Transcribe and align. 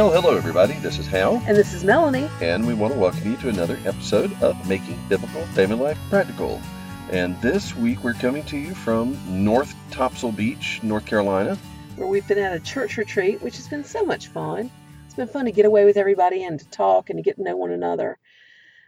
Well, 0.00 0.10
hello, 0.12 0.34
everybody. 0.34 0.72
This 0.74 0.98
is 0.98 1.06
Hal, 1.06 1.42
And 1.46 1.54
this 1.54 1.74
is 1.74 1.84
Melanie. 1.84 2.26
and 2.40 2.66
we 2.66 2.72
want 2.72 2.94
to 2.94 2.98
welcome 2.98 3.30
you 3.30 3.36
to 3.38 3.50
another 3.50 3.78
episode 3.84 4.32
of 4.42 4.66
Making 4.66 4.98
Biblical 5.10 5.42
Family 5.48 5.76
Life 5.76 5.98
Practical. 6.08 6.58
And 7.10 7.38
this 7.42 7.76
week 7.76 8.02
we're 8.02 8.14
coming 8.14 8.42
to 8.44 8.56
you 8.56 8.74
from 8.74 9.18
North 9.28 9.74
Topsail 9.90 10.32
Beach, 10.32 10.80
North 10.82 11.04
Carolina. 11.04 11.58
where 11.96 12.08
we've 12.08 12.26
been 12.26 12.38
at 12.38 12.56
a 12.56 12.60
church 12.60 12.96
retreat, 12.96 13.42
which 13.42 13.56
has 13.56 13.68
been 13.68 13.84
so 13.84 14.02
much 14.02 14.28
fun. 14.28 14.70
It's 15.04 15.14
been 15.16 15.28
fun 15.28 15.44
to 15.44 15.52
get 15.52 15.66
away 15.66 15.84
with 15.84 15.98
everybody 15.98 16.44
and 16.44 16.58
to 16.58 16.68
talk 16.70 17.10
and 17.10 17.18
to 17.18 17.22
get 17.22 17.36
to 17.36 17.42
know 17.42 17.56
one 17.58 17.70
another. 17.70 18.18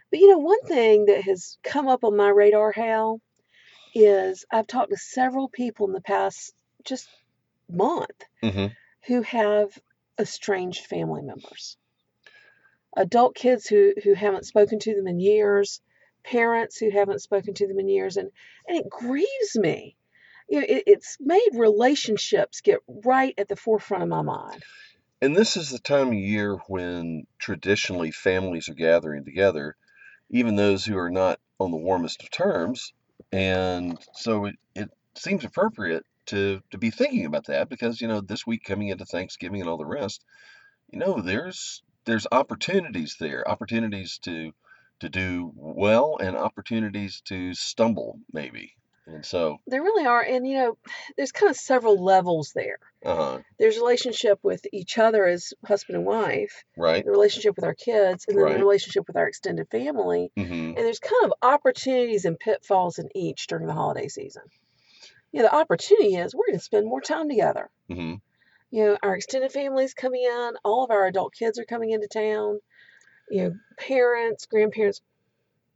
But 0.09 0.19
you 0.19 0.29
know, 0.31 0.39
one 0.39 0.61
thing 0.63 1.05
that 1.05 1.21
has 1.25 1.59
come 1.63 1.87
up 1.87 2.03
on 2.03 2.17
my 2.17 2.29
radar, 2.29 2.71
Hal, 2.71 3.21
is 3.93 4.45
I've 4.51 4.65
talked 4.67 4.89
to 4.89 4.97
several 4.97 5.47
people 5.47 5.85
in 5.85 5.93
the 5.93 6.01
past 6.01 6.53
just 6.83 7.07
month 7.69 8.09
Mm-hmm. 8.41 8.65
who 9.05 9.21
have 9.21 9.77
estranged 10.19 10.85
family 10.85 11.21
members. 11.21 11.77
Adult 12.95 13.35
kids 13.35 13.67
who, 13.67 13.93
who 14.03 14.13
haven't 14.13 14.45
spoken 14.45 14.79
to 14.79 14.95
them 14.95 15.07
in 15.07 15.19
years, 15.19 15.81
parents 16.23 16.77
who 16.77 16.91
haven't 16.91 17.21
spoken 17.21 17.53
to 17.55 17.67
them 17.67 17.79
in 17.79 17.89
years, 17.89 18.17
and, 18.17 18.29
and 18.67 18.77
it 18.77 18.89
grieves 18.89 19.55
me. 19.55 19.95
You 20.47 20.59
know, 20.59 20.65
it, 20.69 20.83
it's 20.87 21.17
made 21.19 21.49
relationships 21.53 22.61
get 22.61 22.79
right 22.87 23.33
at 23.37 23.47
the 23.47 23.55
forefront 23.55 24.03
of 24.03 24.09
my 24.09 24.21
mind. 24.21 24.63
And 25.21 25.35
this 25.35 25.57
is 25.57 25.69
the 25.69 25.79
time 25.79 26.09
of 26.09 26.13
year 26.13 26.57
when 26.67 27.25
traditionally 27.39 28.11
families 28.11 28.67
are 28.69 28.73
gathering 28.73 29.23
together, 29.23 29.75
even 30.29 30.55
those 30.55 30.85
who 30.85 30.97
are 30.97 31.09
not 31.09 31.39
on 31.59 31.71
the 31.71 31.77
warmest 31.77 32.21
of 32.23 32.29
terms. 32.29 32.93
And 33.31 33.97
so 34.13 34.45
it, 34.45 34.55
it 34.75 34.89
seems 35.15 35.45
appropriate 35.45 36.05
to, 36.27 36.61
to 36.71 36.77
be 36.77 36.91
thinking 36.91 37.25
about 37.25 37.45
that 37.47 37.69
because, 37.69 38.01
you 38.01 38.07
know, 38.07 38.21
this 38.21 38.45
week 38.47 38.63
coming 38.63 38.89
into 38.89 39.05
Thanksgiving 39.05 39.61
and 39.61 39.69
all 39.69 39.77
the 39.77 39.85
rest, 39.85 40.23
you 40.91 40.99
know, 40.99 41.21
there's 41.21 41.83
there's 42.05 42.27
opportunities 42.31 43.15
there, 43.19 43.47
opportunities 43.49 44.19
to 44.19 44.53
to 44.99 45.09
do 45.09 45.51
well 45.55 46.17
and 46.21 46.37
opportunities 46.37 47.21
to 47.21 47.53
stumble 47.53 48.19
maybe. 48.31 48.75
And 49.05 49.25
so, 49.25 49.57
There 49.67 49.81
really 49.81 50.05
are, 50.05 50.21
and 50.21 50.47
you 50.47 50.57
know, 50.57 50.77
there's 51.17 51.31
kind 51.31 51.49
of 51.49 51.57
several 51.57 52.01
levels 52.03 52.51
there. 52.53 52.77
uh, 53.05 53.39
There's 53.59 53.77
relationship 53.77 54.39
with 54.43 54.65
each 54.71 54.97
other 54.97 55.25
as 55.25 55.53
husband 55.65 55.97
and 55.97 56.05
wife, 56.05 56.63
right? 56.77 57.03
the 57.03 57.11
relationship 57.11 57.55
with 57.55 57.65
our 57.65 57.75
kids, 57.75 58.25
and 58.27 58.37
then 58.37 58.45
Right. 58.45 58.53
the 58.53 58.59
relationship 58.65 59.05
with 59.07 59.17
our 59.17 59.27
extended 59.27 59.69
family. 59.69 60.31
hmm 60.37 60.43
And 60.75 60.77
there's 60.77 60.99
kind 60.99 61.25
of 61.25 61.33
opportunities 61.41 62.25
and 62.25 62.39
pitfalls 62.39 62.99
in 62.99 63.09
each 63.15 63.47
during 63.47 63.67
the 63.67 63.73
holiday 63.73 64.07
season. 64.07 64.43
You 65.33 65.41
know, 65.41 65.49
the 65.49 65.55
opportunity 65.55 66.15
is 66.15 66.33
we're 66.33 66.45
going 66.47 66.59
to 66.59 66.63
spend 66.63 66.85
more 66.85 67.01
time 67.01 67.27
together. 67.27 67.69
hmm 67.89 68.15
You 68.71 68.85
know, 68.85 68.97
our 69.03 69.15
extended 69.15 69.51
family's 69.51 69.93
coming 69.93 70.23
in, 70.23 70.51
all 70.63 70.85
of 70.85 70.91
our 70.91 71.05
adult 71.07 71.33
kids 71.33 71.59
are 71.59 71.65
coming 71.65 71.89
into 71.91 72.07
town, 72.07 72.59
you 73.29 73.43
know, 73.43 73.55
parents, 73.77 74.45
grandparents. 74.45 75.01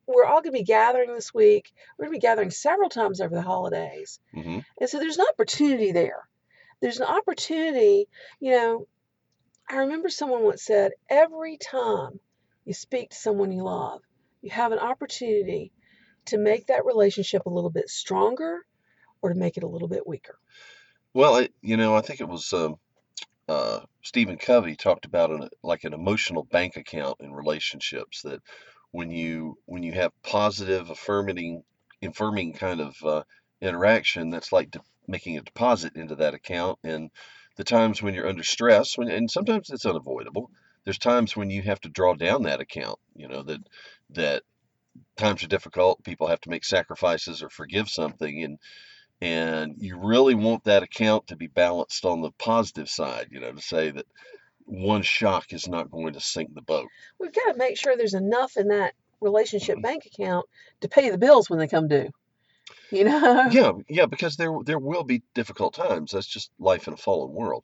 We're 0.05 0.25
all 0.25 0.41
going 0.41 0.53
to 0.53 0.59
be 0.59 0.63
gathering 0.63 1.13
this 1.13 1.33
week. 1.33 1.73
We're 1.97 2.05
going 2.05 2.13
to 2.16 2.19
be 2.22 2.28
gathering 2.28 2.52
several 2.52 2.89
times 2.89 3.19
over 3.19 3.35
the 3.35 3.41
holidays. 3.41 4.19
hmm 4.33 4.59
And 4.80 4.89
so 4.89 5.00
there's 5.00 5.17
an 5.17 5.25
opportunity 5.30 5.91
there. 5.91 6.28
There's 6.80 7.00
an 7.00 7.08
opportunity, 7.08 8.08
you 8.39 8.52
know. 8.52 8.88
I 9.69 9.78
remember 9.78 10.08
someone 10.08 10.44
once 10.44 10.63
said, 10.63 10.94
every 11.09 11.58
time 11.58 12.22
you 12.63 12.73
speak 12.73 13.09
to 13.09 13.17
someone 13.17 13.52
you 13.52 13.63
love, 13.63 14.02
you 14.41 14.50
have 14.52 14.72
an 14.72 14.80
opportunity 14.80 15.73
to 16.28 16.38
make 16.38 16.67
that 16.67 16.85
relationship 16.85 17.45
a 17.45 17.50
little 17.50 17.69
bit 17.69 17.89
stronger 17.89 18.66
or 19.22 19.29
to 19.29 19.35
make 19.35 19.57
it 19.57 19.63
a 19.63 19.67
little 19.67 19.88
bit 19.88 20.07
weaker. 20.07 20.38
Well, 21.13 21.35
I, 21.35 21.50
you 21.61 21.78
know, 21.78 21.95
I 21.95 22.01
think 22.01 22.22
it 22.22 22.28
was 22.28 22.51
um, 22.53 22.75
uh, 23.47 23.81
Stephen 24.03 24.38
Covey 24.38 24.75
talked 24.75 25.05
about 25.05 25.31
an, 25.31 25.50
like 25.63 25.83
an 25.83 25.94
emotional 25.94 26.44
bank 26.44 26.75
account 26.75 27.17
in 27.19 27.33
relationships 27.33 28.22
that 28.23 28.41
when 28.91 29.11
you 29.11 29.57
when 29.66 29.83
you 29.83 29.94
have 29.94 30.11
positive, 30.23 30.89
affirming, 30.89 31.63
affirming 32.01 32.53
kind 32.53 32.81
of 32.81 32.95
uh, 33.03 33.23
interaction, 33.61 34.29
that's 34.29 34.51
like 34.51 34.72
de- 34.72 34.81
making 35.07 35.38
a 35.38 35.41
deposit 35.41 35.95
into 35.95 36.16
that 36.16 36.33
account. 36.33 36.79
And 36.83 37.09
the 37.56 37.63
times 37.63 38.01
when 38.01 38.13
you're 38.13 38.27
under 38.27 38.44
stress, 38.44 38.97
when 38.97 39.09
and 39.09 39.29
sometimes 39.29 39.69
it's 39.69 39.85
unavoidable. 39.85 40.51
There's 40.83 40.97
times 40.97 41.35
when 41.35 41.50
you 41.50 41.61
have 41.63 41.81
to 41.81 41.89
draw 41.89 42.13
down 42.13 42.44
that 42.44 42.61
account. 42.61 43.00
You 43.16 43.27
know 43.27 43.44
that 43.44 43.59
that 44.11 44.44
times 45.17 45.44
are 45.44 45.47
difficult. 45.47 46.03
People 46.03 46.27
have 46.27 46.41
to 46.41 46.50
make 46.50 46.63
sacrifices 46.63 47.44
or 47.44 47.50
forgive 47.50 47.89
something, 47.89 48.44
and 48.44 48.57
and 49.22 49.75
you 49.79 49.97
really 49.97 50.35
want 50.35 50.63
that 50.66 50.83
account 50.83 51.28
to 51.28 51.35
be 51.35 51.47
balanced 51.47 52.05
on 52.05 52.22
the 52.22 52.31
positive 52.31 52.89
side, 52.89 53.28
you 53.31 53.39
know, 53.39 53.51
to 53.51 53.61
say 53.61 53.91
that 53.91 54.05
one 54.66 55.01
shock 55.01 55.53
is 55.53 55.67
not 55.67 55.91
going 55.91 56.13
to 56.13 56.19
sink 56.19 56.53
the 56.53 56.61
boat. 56.61 56.88
We've 57.19 57.33
got 57.33 57.53
to 57.53 57.57
make 57.57 57.77
sure 57.77 57.95
there's 57.95 58.13
enough 58.13 58.57
in 58.57 58.67
that 58.67 58.94
relationship 59.22 59.81
bank 59.81 60.06
account 60.06 60.45
to 60.81 60.89
pay 60.89 61.09
the 61.09 61.17
bills 61.17 61.50
when 61.50 61.59
they 61.59 61.67
come 61.67 61.88
due. 61.88 62.09
You 62.91 63.06
know? 63.06 63.50
Yeah, 63.51 63.72
yeah, 63.89 64.06
because 64.06 64.35
there 64.35 64.51
there 64.63 64.79
will 64.79 65.03
be 65.03 65.23
difficult 65.33 65.73
times. 65.73 66.11
That's 66.11 66.27
just 66.27 66.51
life 66.59 66.88
in 66.88 66.94
a 66.94 66.97
fallen 66.97 67.33
world. 67.33 67.63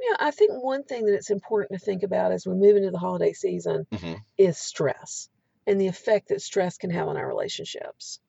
Yeah, 0.00 0.16
I 0.20 0.30
think 0.30 0.52
one 0.52 0.84
thing 0.84 1.06
that 1.06 1.14
it's 1.14 1.30
important 1.30 1.78
to 1.78 1.84
think 1.84 2.02
about 2.02 2.32
as 2.32 2.46
we 2.46 2.54
move 2.54 2.76
into 2.76 2.90
the 2.90 2.98
holiday 2.98 3.32
season 3.32 3.86
hmm 3.92 4.14
is 4.36 4.58
stress 4.58 5.28
and 5.66 5.80
the 5.80 5.86
effect 5.86 6.28
that 6.28 6.42
stress 6.42 6.76
can 6.76 6.90
have 6.90 7.08
on 7.08 7.16
our 7.16 7.26
relationships. 7.26 8.20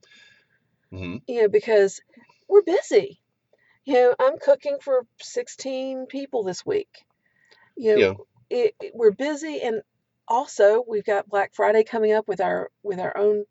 hmm 0.91 1.17
You 1.27 1.43
know, 1.43 1.49
because 1.49 1.99
we're 2.55 2.63
busy. 2.63 3.19
You 3.85 3.95
know, 3.95 4.15
I'm 4.19 4.39
cooking 4.39 4.77
for 4.83 5.05
16 5.21 6.07
people 6.07 6.43
this 6.43 6.65
week. 6.65 6.89
You 7.77 7.93
know, 7.95 8.01
Yeah. 8.01 8.13
it, 8.49 8.75
it- 8.81 8.93
we're 8.95 9.11
busy, 9.11 9.61
and 9.61 9.81
also 10.27 10.83
we've 10.87 11.05
got 11.05 11.29
Black 11.29 11.53
Friday 11.55 11.83
coming 11.83 12.13
up 12.13 12.27
with 12.27 12.41
our 12.41 12.71
with 12.83 12.99
our 12.99 13.17
own 13.17 13.45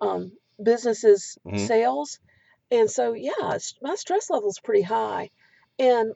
um, 0.00 0.32
businesses 0.62 1.38
hmm 1.44 1.68
sales, 1.68 2.20
and 2.70 2.90
so 2.90 3.14
yeah, 3.14 3.54
it's, 3.54 3.74
my 3.82 3.96
stress 3.96 4.30
level 4.30 4.50
is 4.50 4.60
pretty 4.62 4.82
high, 4.82 5.30
and 5.78 6.14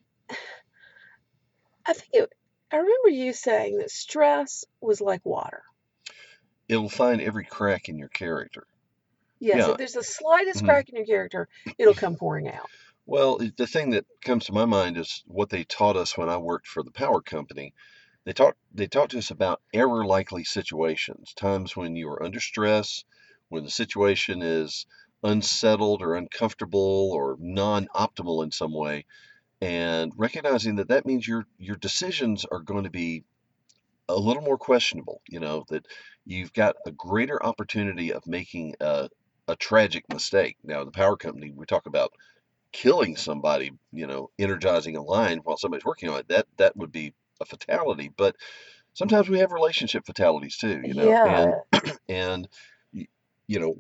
I 1.86 1.92
think 1.94 2.08
it, 2.12 2.30
I 2.72 2.76
remember 2.78 3.10
you 3.10 3.32
saying 3.34 3.78
that 3.78 3.90
stress 3.90 4.64
was 4.80 5.00
like 5.00 5.26
water. 5.26 5.62
It 6.68 6.76
will 6.78 6.88
find 6.88 7.20
every 7.20 7.44
crack 7.44 7.88
in 7.90 7.98
your 7.98 8.08
character. 8.08 8.66
Yes, 9.40 9.66
Yeah. 9.66 9.68
if 9.68 9.76
there's 9.76 9.94
the 9.94 10.04
slightest 10.04 10.62
hmm 10.62 10.64
crack 10.64 10.88
in 10.88 10.96
your 10.96 11.06
character, 11.06 11.48
it'll 11.78 11.94
come 11.94 12.16
pouring 12.16 12.48
out. 12.48 12.70
Well, 13.06 13.38
the 13.38 13.66
thing 13.66 13.90
that 13.90 14.06
comes 14.22 14.46
to 14.46 14.52
my 14.54 14.64
mind 14.64 14.96
is 14.96 15.22
what 15.26 15.50
they 15.50 15.64
taught 15.64 15.96
us 15.96 16.16
when 16.16 16.28
I 16.30 16.38
worked 16.38 16.66
for 16.66 16.82
the 16.82 16.92
power 16.92 17.20
company. 17.20 17.74
They 18.24 18.32
taught 18.32 18.56
they 18.72 18.86
talked 18.86 19.12
to 19.12 19.18
us 19.18 19.30
about 19.30 19.62
error 19.74 20.04
likely 20.06 20.44
situations, 20.44 21.34
times 21.34 21.76
when 21.76 21.96
you 21.96 22.08
are 22.10 22.22
under 22.22 22.40
stress, 22.40 23.04
when 23.48 23.64
the 23.64 23.70
situation 23.70 24.42
is 24.42 24.86
unsettled 25.22 26.02
or 26.02 26.14
uncomfortable 26.14 27.10
or 27.12 27.36
non-optimal 27.40 28.44
in 28.44 28.50
some 28.52 28.72
way, 28.72 29.04
and 29.60 30.12
recognizing 30.16 30.76
that 30.76 30.88
that 30.88 31.06
means 31.06 31.26
your 31.28 31.46
your 31.58 31.76
decisions 31.76 32.44
are 32.46 32.60
going 32.60 32.84
to 32.84 32.90
be 32.90 33.24
a 34.08 34.16
little 34.18 34.42
more 34.42 34.58
questionable, 34.58 35.22
you 35.28 35.40
know, 35.40 35.64
that 35.68 35.86
you've 36.24 36.52
got 36.52 36.76
a 36.86 36.90
greater 36.92 37.42
opportunity 37.44 38.12
of 38.12 38.26
making 38.26 38.74
a, 38.80 39.08
a 39.50 39.56
tragic 39.56 40.04
mistake. 40.12 40.56
Now, 40.64 40.84
the 40.84 40.90
power 40.90 41.16
company, 41.16 41.52
we 41.54 41.66
talk 41.66 41.86
about 41.86 42.12
killing 42.72 43.16
somebody, 43.16 43.72
you 43.92 44.06
know, 44.06 44.30
energizing 44.38 44.96
a 44.96 45.02
line 45.02 45.38
while 45.38 45.56
somebody's 45.56 45.84
working 45.84 46.08
on 46.08 46.20
it, 46.20 46.28
that 46.28 46.46
that 46.56 46.76
would 46.76 46.92
be 46.92 47.14
a 47.40 47.44
fatality. 47.44 48.10
But 48.16 48.36
sometimes 48.94 49.28
we 49.28 49.40
have 49.40 49.52
relationship 49.52 50.06
fatalities 50.06 50.56
too, 50.56 50.80
you 50.84 50.94
know, 50.94 51.08
Yeah, 51.08 51.60
and 51.72 51.92
and 52.08 52.48
you 53.46 53.58
know, 53.58 53.74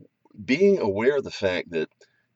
being 0.44 0.80
aware 0.80 1.18
of 1.18 1.24
the 1.24 1.30
fact 1.30 1.70
that 1.70 1.88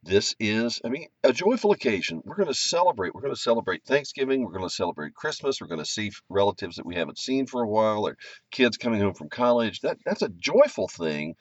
this 0.05 0.37
is, 0.39 0.81
I 0.85 0.89
mean, 0.89 1.09
a 1.25 1.33
joyful 1.33 1.73
occasion. 1.73 2.23
We're 2.25 2.37
going 2.37 2.49
to 2.49 2.55
celebrate. 2.55 3.15
We're 3.15 3.23
going 3.23 3.35
to 3.35 3.41
celebrate 3.41 3.85
Thanksgiving. 3.85 4.45
We're 4.45 4.53
going 4.53 4.69
to 4.69 4.75
celebrate 4.75 5.15
Christmas. 5.15 5.61
We're 5.61 5.67
going 5.67 5.81
to 5.83 5.87
see 5.87 6.13
relatives 6.29 6.77
that 6.77 6.87
we 6.87 6.95
haven't 6.95 7.19
seen 7.19 7.47
for 7.47 7.63
a 7.63 7.69
while, 7.69 8.07
or 8.07 8.17
kids 8.51 8.77
coming 8.77 9.01
home 9.01 9.15
from 9.15 9.31
college. 9.31 9.81
That 9.81 9.99
that's 10.05 10.23
a 10.23 10.29
joyful 10.29 10.89
thing, 10.89 11.35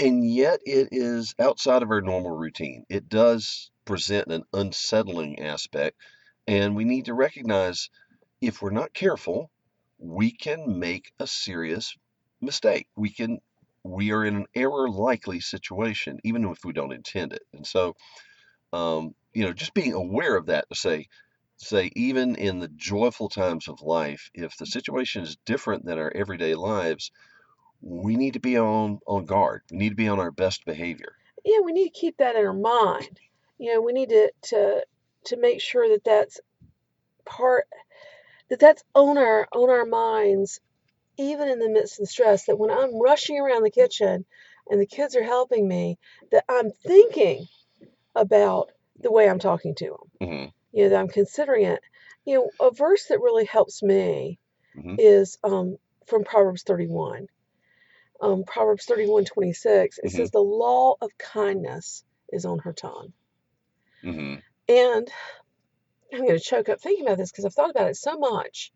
and 0.00 0.24
yet 0.24 0.60
it 0.64 0.88
is 0.92 1.34
outside 1.38 1.82
of 1.82 1.90
our 1.90 2.00
normal 2.00 2.30
routine. 2.30 2.84
It 2.88 3.08
does 3.08 3.70
present 3.84 4.32
an 4.32 4.44
unsettling 4.52 5.40
aspect, 5.40 5.96
and 6.46 6.74
we 6.74 6.84
need 6.84 7.04
to 7.04 7.14
recognize 7.14 7.90
if 8.40 8.62
we're 8.62 8.70
not 8.70 8.94
careful, 8.94 9.50
we 9.98 10.32
can 10.32 10.78
make 10.78 11.12
a 11.20 11.26
serious 11.26 11.94
mistake. 12.40 12.88
We 12.96 13.10
can 13.10 13.40
we 13.84 14.12
are 14.12 14.24
in 14.24 14.36
an 14.36 14.46
error 14.54 14.90
likely 14.90 15.40
situation, 15.40 16.18
even 16.24 16.44
if 16.46 16.64
we 16.64 16.72
don't 16.72 16.92
intend 16.92 17.32
it. 17.32 17.42
And 17.52 17.66
so, 17.66 17.94
um, 18.72 19.14
you 19.34 19.44
know, 19.44 19.52
just 19.52 19.74
being 19.74 19.92
aware 19.92 20.36
of 20.36 20.46
that 20.46 20.68
to 20.70 20.74
say, 20.74 21.08
say, 21.58 21.90
even 21.94 22.36
in 22.36 22.58
the 22.58 22.68
joyful 22.68 23.28
times 23.28 23.68
of 23.68 23.82
life, 23.82 24.30
if 24.34 24.56
the 24.56 24.66
situation 24.66 25.22
is 25.22 25.36
different 25.44 25.84
than 25.84 25.98
our 25.98 26.12
everyday 26.14 26.54
lives, 26.54 27.10
we 27.82 28.16
need 28.16 28.34
to 28.34 28.40
be 28.40 28.58
on 28.58 29.00
on 29.06 29.24
guard. 29.26 29.62
We 29.70 29.78
need 29.78 29.90
to 29.90 29.94
be 29.94 30.08
on 30.08 30.20
our 30.20 30.30
best 30.30 30.64
behavior. 30.64 31.14
yeah, 31.44 31.60
we 31.64 31.72
need 31.72 31.84
to 31.90 31.98
keep 32.00 32.18
that 32.18 32.36
in 32.36 32.44
our 32.46 32.52
mind. 32.52 33.18
You 33.58 33.74
know, 33.74 33.80
we 33.80 33.92
need 33.92 34.10
to 34.10 34.32
to 34.50 34.84
to 35.26 35.36
make 35.36 35.60
sure 35.60 35.88
that 35.88 36.04
that's 36.04 36.40
part 37.24 37.66
that 38.48 38.58
that's 38.58 38.82
on 38.94 39.18
our 39.18 39.46
on 39.52 39.70
our 39.70 39.84
minds 39.84 40.60
even 41.18 41.48
in 41.48 41.58
the 41.58 41.68
midst 41.68 42.00
of 42.00 42.08
stress 42.08 42.46
that 42.46 42.56
when 42.58 42.70
i'm 42.70 43.00
rushing 43.00 43.38
around 43.38 43.62
the 43.62 43.70
kitchen 43.70 44.24
and 44.68 44.80
the 44.80 44.86
kids 44.86 45.14
are 45.14 45.22
helping 45.22 45.68
me 45.68 45.98
that 46.32 46.44
i'm 46.48 46.70
thinking 46.86 47.46
about 48.16 48.70
the 49.00 49.12
way 49.12 49.28
i'm 49.28 49.38
talking 49.38 49.74
to 49.74 49.96
them 50.18 50.28
hmm 50.28 50.44
you 50.72 50.84
know 50.84 50.88
that 50.88 50.98
i'm 51.00 51.08
considering 51.08 51.66
it 51.66 51.80
you 52.24 52.34
know 52.36 52.50
a 52.66 52.70
verse 52.72 53.06
that 53.06 53.20
really 53.20 53.44
helps 53.44 53.82
me 53.82 54.38
hmm 54.74 54.94
is 54.98 55.38
um, 55.44 55.76
from 56.06 56.24
proverbs 56.24 56.62
31 56.62 57.26
um, 58.20 58.44
proverbs 58.44 58.84
31 58.84 59.24
26 59.24 59.98
it 59.98 60.10
hmm 60.10 60.16
says 60.16 60.30
the 60.30 60.40
law 60.40 60.94
of 61.00 61.10
kindness 61.18 62.04
is 62.30 62.44
on 62.44 62.58
her 62.60 62.72
tongue 62.72 63.12
hmm 64.02 64.34
and 64.68 65.08
i'm 66.12 66.20
going 66.20 66.38
to 66.38 66.40
choke 66.40 66.68
up 66.68 66.80
thinking 66.80 67.06
about 67.06 67.18
this 67.18 67.30
because 67.30 67.44
i've 67.44 67.54
thought 67.54 67.70
about 67.70 67.90
it 67.90 67.96
so 67.96 68.18
much 68.18 68.72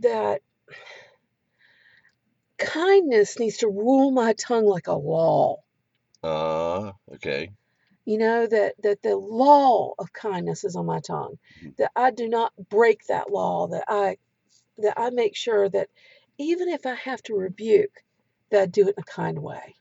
that 0.00 0.40
kindness 2.58 3.38
needs 3.38 3.58
to 3.58 3.68
rule 3.68 4.10
my 4.10 4.32
tongue 4.34 4.66
like 4.66 4.88
a 4.88 4.94
law. 4.94 5.56
Uh, 6.22 6.92
okay. 7.14 7.50
You 8.04 8.18
know 8.18 8.46
that 8.46 8.74
that 8.82 9.02
the 9.02 9.16
law 9.16 9.92
of 9.98 10.12
kindness 10.12 10.64
is 10.64 10.76
on 10.76 10.86
my 10.86 11.00
tongue. 11.00 11.38
Mhm. 11.62 11.76
That 11.76 11.92
I 11.94 12.10
do 12.10 12.28
not 12.28 12.52
break 12.70 13.04
that 13.06 13.30
law. 13.30 13.68
That 13.68 13.84
I 13.88 14.16
that 14.78 14.94
I 14.98 15.10
make 15.10 15.36
sure 15.36 15.68
that 15.68 15.88
even 16.38 16.68
if 16.68 16.86
I 16.86 16.94
have 16.94 17.22
to 17.24 17.34
rebuke, 17.34 18.02
that 18.50 18.62
I 18.62 18.66
do 18.66 18.82
it 18.88 18.94
in 18.96 19.02
a 19.02 19.02
kind 19.04 19.38
way. 19.42 19.76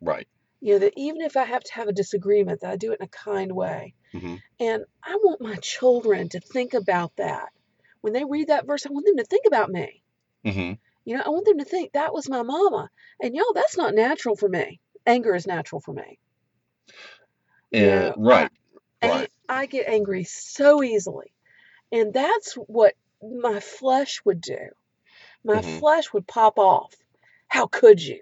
Right. 0.00 0.28
You 0.60 0.74
know 0.74 0.78
that 0.80 0.94
even 0.96 1.22
if 1.22 1.36
I 1.36 1.44
have 1.44 1.62
to 1.64 1.74
have 1.74 1.88
a 1.88 1.92
disagreement, 1.92 2.60
that 2.60 2.70
I 2.70 2.76
do 2.76 2.92
it 2.92 3.00
in 3.00 3.04
a 3.04 3.08
kind 3.08 3.52
way. 3.52 3.94
hmm 4.12 4.36
And 4.60 4.84
I 5.02 5.16
want 5.22 5.40
my 5.40 5.56
children 5.56 6.28
to 6.30 6.40
think 6.40 6.74
about 6.74 7.16
that. 7.16 7.50
When 8.00 8.12
they 8.12 8.24
read 8.24 8.48
that 8.48 8.66
verse, 8.66 8.86
I 8.86 8.90
want 8.90 9.06
them 9.06 9.16
to 9.18 9.24
think 9.24 9.44
about 9.46 9.70
me. 9.70 10.02
hmm 10.44 10.72
You 11.04 11.16
know, 11.16 11.22
I 11.24 11.28
want 11.30 11.46
them 11.46 11.58
to 11.58 11.64
think 11.64 11.92
that 11.92 12.12
was 12.14 12.28
my 12.28 12.42
mama. 12.42 12.90
And 13.22 13.34
y'all, 13.34 13.52
that's 13.54 13.76
not 13.76 13.94
natural 13.94 14.36
for 14.36 14.48
me. 14.48 14.80
Anger 15.06 15.34
is 15.34 15.46
natural 15.46 15.80
for 15.80 15.92
me. 15.94 16.18
You 17.72 17.86
know, 17.86 18.14
right, 18.16 18.50
ang- 19.02 19.10
right. 19.10 19.30
I 19.48 19.66
get 19.66 19.88
angry 19.88 20.24
so 20.24 20.82
easily. 20.82 21.32
And 21.92 22.12
that's 22.12 22.54
what 22.54 22.94
my 23.22 23.60
flesh 23.60 24.22
would 24.24 24.40
do. 24.40 24.68
My 25.44 25.62
hmm 25.62 25.78
flesh 25.78 26.12
would 26.12 26.26
pop 26.26 26.58
off. 26.58 26.94
How 27.48 27.66
could 27.66 28.02
you? 28.02 28.20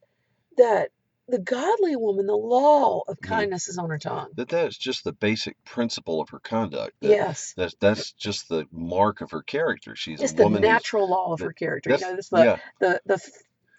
that 0.57 0.89
the 1.27 1.39
godly 1.39 1.95
woman, 1.95 2.27
the 2.27 2.35
law 2.35 3.03
of 3.07 3.21
hmm 3.21 3.45
kindness 3.45 3.67
is 3.69 3.77
on 3.77 3.89
her 3.89 3.99
tongue. 3.99 4.31
That 4.35 4.49
that's 4.49 4.77
just 4.77 5.03
the 5.03 5.13
basic 5.13 5.57
principle 5.65 6.21
of 6.21 6.29
her 6.29 6.39
conduct. 6.39 6.95
That 7.01 7.19
Yes. 7.19 7.55
that's 7.57 7.75
that's 7.79 8.13
just 8.13 8.49
the 8.49 8.67
mark 8.71 9.21
of 9.21 9.31
her 9.31 9.43
character. 9.43 9.95
She's 9.95 10.23
a 10.23 10.25
It's 10.25 10.33
the 10.33 10.43
woman 10.43 10.63
who's 10.63 10.83
natural 10.83 11.09
law 11.09 11.33
of 11.33 11.39
that 11.39 11.43
her 11.43 11.53
character. 11.53 11.91
You 11.91 11.99
know, 11.99 12.15
it's 12.15 12.29
the 12.29 12.37
yeah. 12.43 12.57
the 12.79 13.01
the 13.05 13.19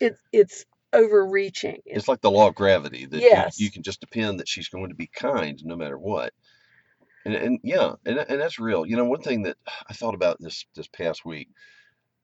it, 0.00 0.18
it's 0.32 0.64
overreaching. 0.92 1.80
It, 1.86 1.98
It's 1.98 2.08
like 2.08 2.20
the 2.20 2.30
law 2.30 2.48
of 2.48 2.54
gravity 2.54 3.06
that 3.06 3.26
you 3.32 3.44
you 3.56 3.70
can 3.70 3.82
just 3.82 4.00
depend 4.00 4.40
that 4.40 4.48
she's 4.48 4.68
going 4.68 4.90
to 4.90 4.96
be 4.96 5.08
kind 5.08 5.60
no 5.64 5.76
matter 5.76 5.98
what. 5.98 6.32
And 7.26 7.34
and 7.36 7.60
yeah, 7.64 7.94
and 8.06 8.18
and 8.20 8.40
that's 8.40 8.60
real. 8.60 8.86
You 8.86 8.96
know, 8.96 9.06
one 9.06 9.22
thing 9.22 9.44
that 9.44 9.58
I 9.90 9.94
thought 9.94 10.16
about 10.16 10.38
this 10.40 10.66
this 10.76 10.88
past 10.88 11.26
week, 11.26 11.50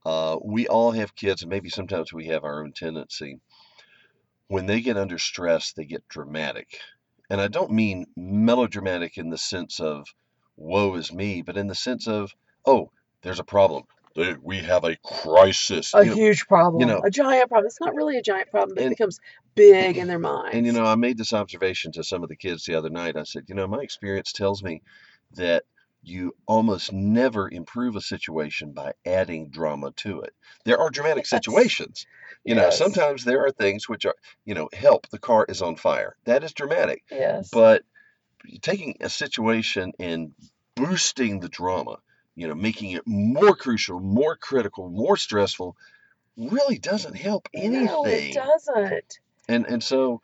uh, 0.07 0.39
we 0.45 0.69
all 0.69 0.93
have 0.93 1.17
kids, 1.17 1.43
and 1.43 1.51
maybe 1.51 1.71
sometimes 1.71 2.13
we 2.13 2.29
have 2.29 2.45
our 2.45 2.63
own 2.65 2.73
tendency. 2.73 3.41
When 4.49 4.67
they 4.67 4.81
get 4.83 4.99
under 4.99 5.19
stress, 5.19 5.73
they 5.73 5.87
get 5.87 6.09
dramatic. 6.09 6.79
And 7.31 7.41
I 7.41 7.49
don't 7.49 7.73
mean 7.73 8.07
melodramatic 8.17 9.19
in 9.19 9.31
the 9.31 9.39
sense 9.39 9.81
of 9.81 10.07
woe 10.57 10.95
is 10.97 11.13
me, 11.13 11.43
but 11.43 11.57
in 11.57 11.69
the 11.69 11.75
sense 11.75 12.09
of, 12.09 12.33
oh, 12.67 12.91
there's 13.23 13.41
a 13.41 13.45
problem. 13.45 13.85
We 14.43 14.59
have 14.59 14.85
a 14.85 14.97
crisis. 15.05 15.95
A 15.95 16.05
You 16.05 16.11
know, 16.13 16.19
huge 16.19 16.47
you 16.77 16.87
problem, 16.87 16.87
know, 16.87 17.03
a 17.05 17.11
giant 17.11 17.51
problem. 17.51 17.67
It's 17.67 17.81
not 17.81 17.95
really 17.95 18.19
a 18.19 18.23
giant 18.23 18.51
problem, 18.51 18.77
but 18.77 18.85
it 18.85 18.89
becomes 18.89 19.21
big 19.55 19.97
in 19.97 20.09
their 20.09 20.19
minds. 20.19 20.55
and 20.57 20.67
you 20.67 20.73
know, 20.73 20.85
I 20.85 20.95
made 20.95 21.19
this 21.19 21.33
observation 21.33 21.93
to 21.93 22.05
some 22.05 22.23
of 22.23 22.29
the 22.29 22.37
kids 22.37 22.65
the 22.65 22.75
other 22.75 22.91
night. 22.91 23.17
I 23.17 23.25
said, 23.25 23.45
you 23.49 23.55
know, 23.55 23.67
my 23.67 23.81
experience 23.83 24.33
tells 24.33 24.63
me 24.63 24.83
that 25.35 25.65
you 26.05 26.35
almost 26.47 26.93
never 26.93 27.49
improve 27.49 27.95
a 27.95 28.01
situation 28.01 28.73
by 28.73 28.93
adding 29.07 29.51
drama 29.51 29.93
to 29.93 30.21
it. 30.23 30.35
There 30.65 30.79
are 30.79 30.91
dramatic 30.91 31.27
situations. 31.27 32.07
You 32.45 32.57
know, 32.57 32.63
Yes. 32.63 32.79
sometimes 32.79 33.25
there 33.25 33.45
are 33.47 33.53
things 33.53 33.89
which 33.89 34.05
are, 34.05 34.17
you 34.45 34.55
know, 34.55 34.69
help, 34.73 35.09
the 35.11 35.21
car 35.21 35.47
is 35.49 35.63
on 35.63 35.77
fire. 35.77 36.17
That 36.25 36.43
is 36.43 36.53
dramatic. 36.53 37.05
Yes. 37.11 37.51
But 37.51 37.83
taking 38.63 38.97
a 39.01 39.09
situation 39.09 39.93
and 40.01 40.33
boosting 40.75 41.39
the 41.39 41.49
drama, 41.49 41.99
you 42.35 42.49
know, 42.49 42.55
making 42.57 42.91
it 42.93 43.07
more 43.07 43.55
crucial, 43.55 44.01
more 44.01 44.35
critical, 44.37 44.91
more 44.91 45.17
stressful, 45.17 45.77
really 46.37 46.79
doesn't 46.79 47.15
help 47.15 47.49
anything. 47.55 47.85
No, 47.85 48.05
it 48.07 48.35
doesn't. 48.35 49.19
And 49.49 49.67
and 49.67 49.83
so, 49.83 50.23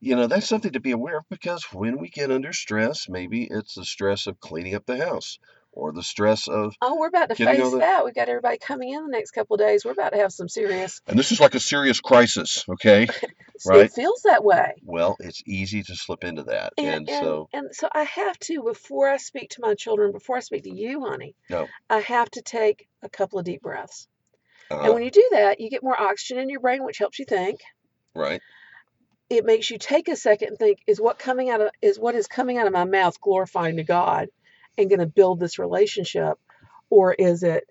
you 0.00 0.16
know, 0.16 0.26
that's 0.26 0.48
something 0.48 0.72
to 0.72 0.80
be 0.80 0.92
aware 0.92 1.18
of 1.18 1.24
because 1.30 1.64
when 1.72 1.98
we 1.98 2.08
get 2.10 2.30
under 2.30 2.52
stress, 2.52 3.08
maybe 3.08 3.48
it's 3.50 3.74
the 3.74 3.84
stress 3.84 4.26
of 4.26 4.40
cleaning 4.40 4.74
up 4.74 4.86
the 4.86 4.98
house 5.04 5.38
or 5.72 5.92
the 5.92 6.02
stress 6.02 6.48
of 6.48 6.74
Oh, 6.82 6.96
we're 6.98 7.08
about 7.08 7.28
to 7.30 7.34
getting 7.36 7.60
all 7.60 7.70
face 7.70 7.72
the 7.72 7.78
that. 7.80 8.04
We've 8.04 8.14
got 8.14 8.28
everybody 8.28 8.58
coming 8.58 8.90
in 8.90 9.04
the 9.04 9.10
next 9.10 9.32
couple 9.32 9.54
of 9.54 9.60
days. 9.60 9.84
We're 9.84 9.92
about 9.92 10.12
to 10.12 10.18
have 10.18 10.32
some 10.32 10.48
serious. 10.48 11.00
and 11.06 11.18
this 11.18 11.32
is 11.32 11.40
like 11.40 11.54
a 11.54 11.60
serious 11.60 12.00
crisis, 12.00 12.64
okay? 12.68 13.06
It 13.54 13.62
Right? 13.66 13.90
feels 13.90 14.22
that 14.22 14.42
way. 14.42 14.82
Well, 14.82 15.16
it's 15.20 15.42
easy 15.46 15.82
to 15.82 15.94
slip 15.94 16.24
into 16.24 16.44
that. 16.44 16.72
And 16.76 16.88
And 16.88 17.08
and 17.08 17.10
so, 17.26 17.48
and 17.52 17.76
so 17.76 17.88
I 17.92 18.02
have 18.02 18.36
to 18.40 18.62
before 18.64 19.08
I 19.08 19.18
speak 19.18 19.50
to 19.50 19.60
my 19.60 19.74
children, 19.76 20.10
before 20.10 20.36
I 20.36 20.40
speak 20.40 20.64
to 20.64 20.74
you, 20.74 21.02
honey, 21.06 21.36
no. 21.50 21.74
I 21.90 22.00
have 22.00 22.30
to 22.32 22.42
take 22.42 22.88
a 23.02 23.08
couple 23.10 23.38
of 23.38 23.44
deep 23.46 23.62
breaths. 23.62 24.08
And 24.82 24.92
Uh, 24.92 24.94
when 24.94 25.04
you 25.04 25.10
do 25.10 25.28
that, 25.32 25.60
you 25.60 25.70
get 25.70 25.82
more 25.84 26.00
oxygen 26.00 26.38
in 26.42 26.50
your 26.50 26.60
brain, 26.60 26.84
which 26.84 26.98
helps 26.98 27.18
you 27.18 27.26
think. 27.26 27.60
right. 28.14 28.42
It 29.30 29.46
makes 29.46 29.70
you 29.70 29.78
take 29.78 30.08
a 30.08 30.16
second 30.16 30.48
and 30.48 30.58
think, 30.58 30.80
is 30.88 31.00
what 31.00 31.18
coming 31.18 31.50
out 31.50 31.60
of 31.60 31.70
is 31.80 31.98
what 31.98 32.16
is 32.16 32.26
coming 32.26 32.58
out 32.58 32.66
of 32.66 32.72
my 32.72 32.84
mouth 32.84 33.20
glorifying 33.20 33.76
to 33.76 33.84
God 33.84 34.28
and 34.76 34.90
going 34.90 35.00
to 35.00 35.06
build 35.06 35.40
this 35.40 35.58
relationship, 35.58 36.38
or 36.90 37.14
is 37.14 37.44
it 37.44 37.64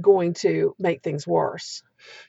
going 0.00 0.34
to 0.34 0.74
make 0.78 1.02
things 1.02 1.26
worse? 1.26 1.82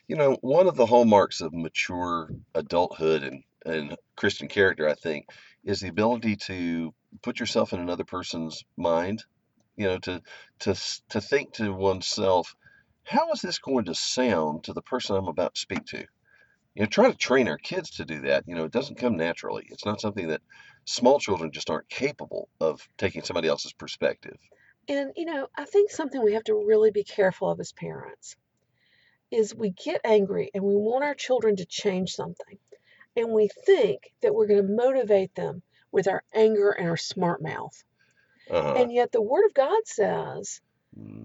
You 0.06 0.16
know, 0.16 0.36
one 0.42 0.66
of 0.68 0.76
the 0.76 0.86
hallmarks 0.86 1.40
of 1.40 1.54
mature 1.54 2.28
adulthood 2.54 3.22
and, 3.22 3.42
and 3.64 3.96
Christian 4.16 4.48
character, 4.48 4.88
I 4.88 4.94
think, 4.94 5.26
is 5.64 5.80
the 5.80 5.88
ability 5.88 6.36
to 6.36 6.92
put 7.22 7.40
yourself 7.40 7.72
in 7.72 7.80
another 7.80 8.04
person's 8.04 8.64
mind. 8.76 9.24
You 9.76 9.86
know, 9.86 9.98
to 10.00 10.22
to 10.60 10.74
to 11.08 11.20
think 11.20 11.54
to 11.54 11.72
oneself, 11.72 12.54
how 13.02 13.32
is 13.32 13.40
this 13.40 13.58
going 13.58 13.86
to 13.86 13.94
sound 13.94 14.64
to 14.64 14.74
the 14.74 14.82
person 14.82 15.16
I'm 15.16 15.28
about 15.28 15.54
to 15.54 15.60
speak 15.60 15.86
to? 15.86 16.04
You 16.74 16.82
know, 16.82 16.88
try 16.88 17.10
to 17.10 17.16
train 17.16 17.48
our 17.48 17.58
kids 17.58 17.90
to 17.92 18.04
do 18.04 18.22
that. 18.22 18.44
You 18.46 18.54
know, 18.56 18.64
it 18.64 18.72
doesn't 18.72 18.98
come 18.98 19.16
naturally. 19.16 19.66
It's 19.70 19.84
not 19.84 20.00
something 20.00 20.28
that 20.28 20.42
small 20.84 21.20
children 21.20 21.52
just 21.52 21.70
aren't 21.70 21.88
capable 21.88 22.48
of 22.60 22.86
taking 22.98 23.22
somebody 23.22 23.48
else's 23.48 23.72
perspective. 23.72 24.36
And 24.88 25.12
you 25.16 25.24
know, 25.24 25.48
I 25.56 25.64
think 25.64 25.90
something 25.90 26.22
we 26.22 26.34
have 26.34 26.44
to 26.44 26.64
really 26.66 26.90
be 26.90 27.04
careful 27.04 27.50
of 27.50 27.60
as 27.60 27.72
parents 27.72 28.36
is 29.30 29.54
we 29.54 29.70
get 29.70 30.00
angry 30.04 30.50
and 30.52 30.62
we 30.62 30.74
want 30.74 31.04
our 31.04 31.14
children 31.14 31.56
to 31.56 31.64
change 31.64 32.10
something. 32.10 32.58
And 33.16 33.30
we 33.30 33.48
think 33.66 34.12
that 34.22 34.34
we're 34.34 34.48
going 34.48 34.66
to 34.66 34.72
motivate 34.72 35.34
them 35.34 35.62
with 35.92 36.08
our 36.08 36.22
anger 36.34 36.70
and 36.70 36.88
our 36.88 36.96
smart 36.96 37.40
mouth. 37.40 37.84
Uh-huh. 38.50 38.74
And 38.76 38.92
yet 38.92 39.12
the 39.12 39.22
word 39.22 39.46
of 39.46 39.54
God 39.54 39.86
says, 39.86 40.60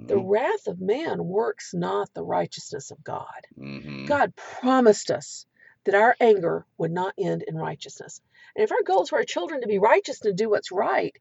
the 0.07 0.17
hmm 0.17 0.21
wrath 0.21 0.67
of 0.67 0.81
man 0.81 1.23
works 1.25 1.71
not 1.73 2.09
the 2.15 2.23
righteousness 2.23 2.91
of 2.91 3.03
God. 3.03 3.27
hmm 3.57 4.07
God 4.07 4.33
promised 4.35 5.11
us 5.11 5.47
that 5.85 5.95
our 5.95 6.15
anger 6.21 6.65
would 6.79 6.91
not 6.91 7.15
end 7.19 7.43
in 7.47 7.55
righteousness. 7.57 8.21
And 8.55 8.63
if 8.65 8.71
our 8.73 8.83
goal 8.85 9.03
is 9.03 9.09
for 9.09 9.19
our 9.19 9.25
children 9.25 9.61
to 9.61 9.67
be 9.67 9.79
righteous 9.79 10.21
and 10.23 10.37
to 10.37 10.43
do 10.43 10.49
what's 10.51 10.71
right, 10.73 11.15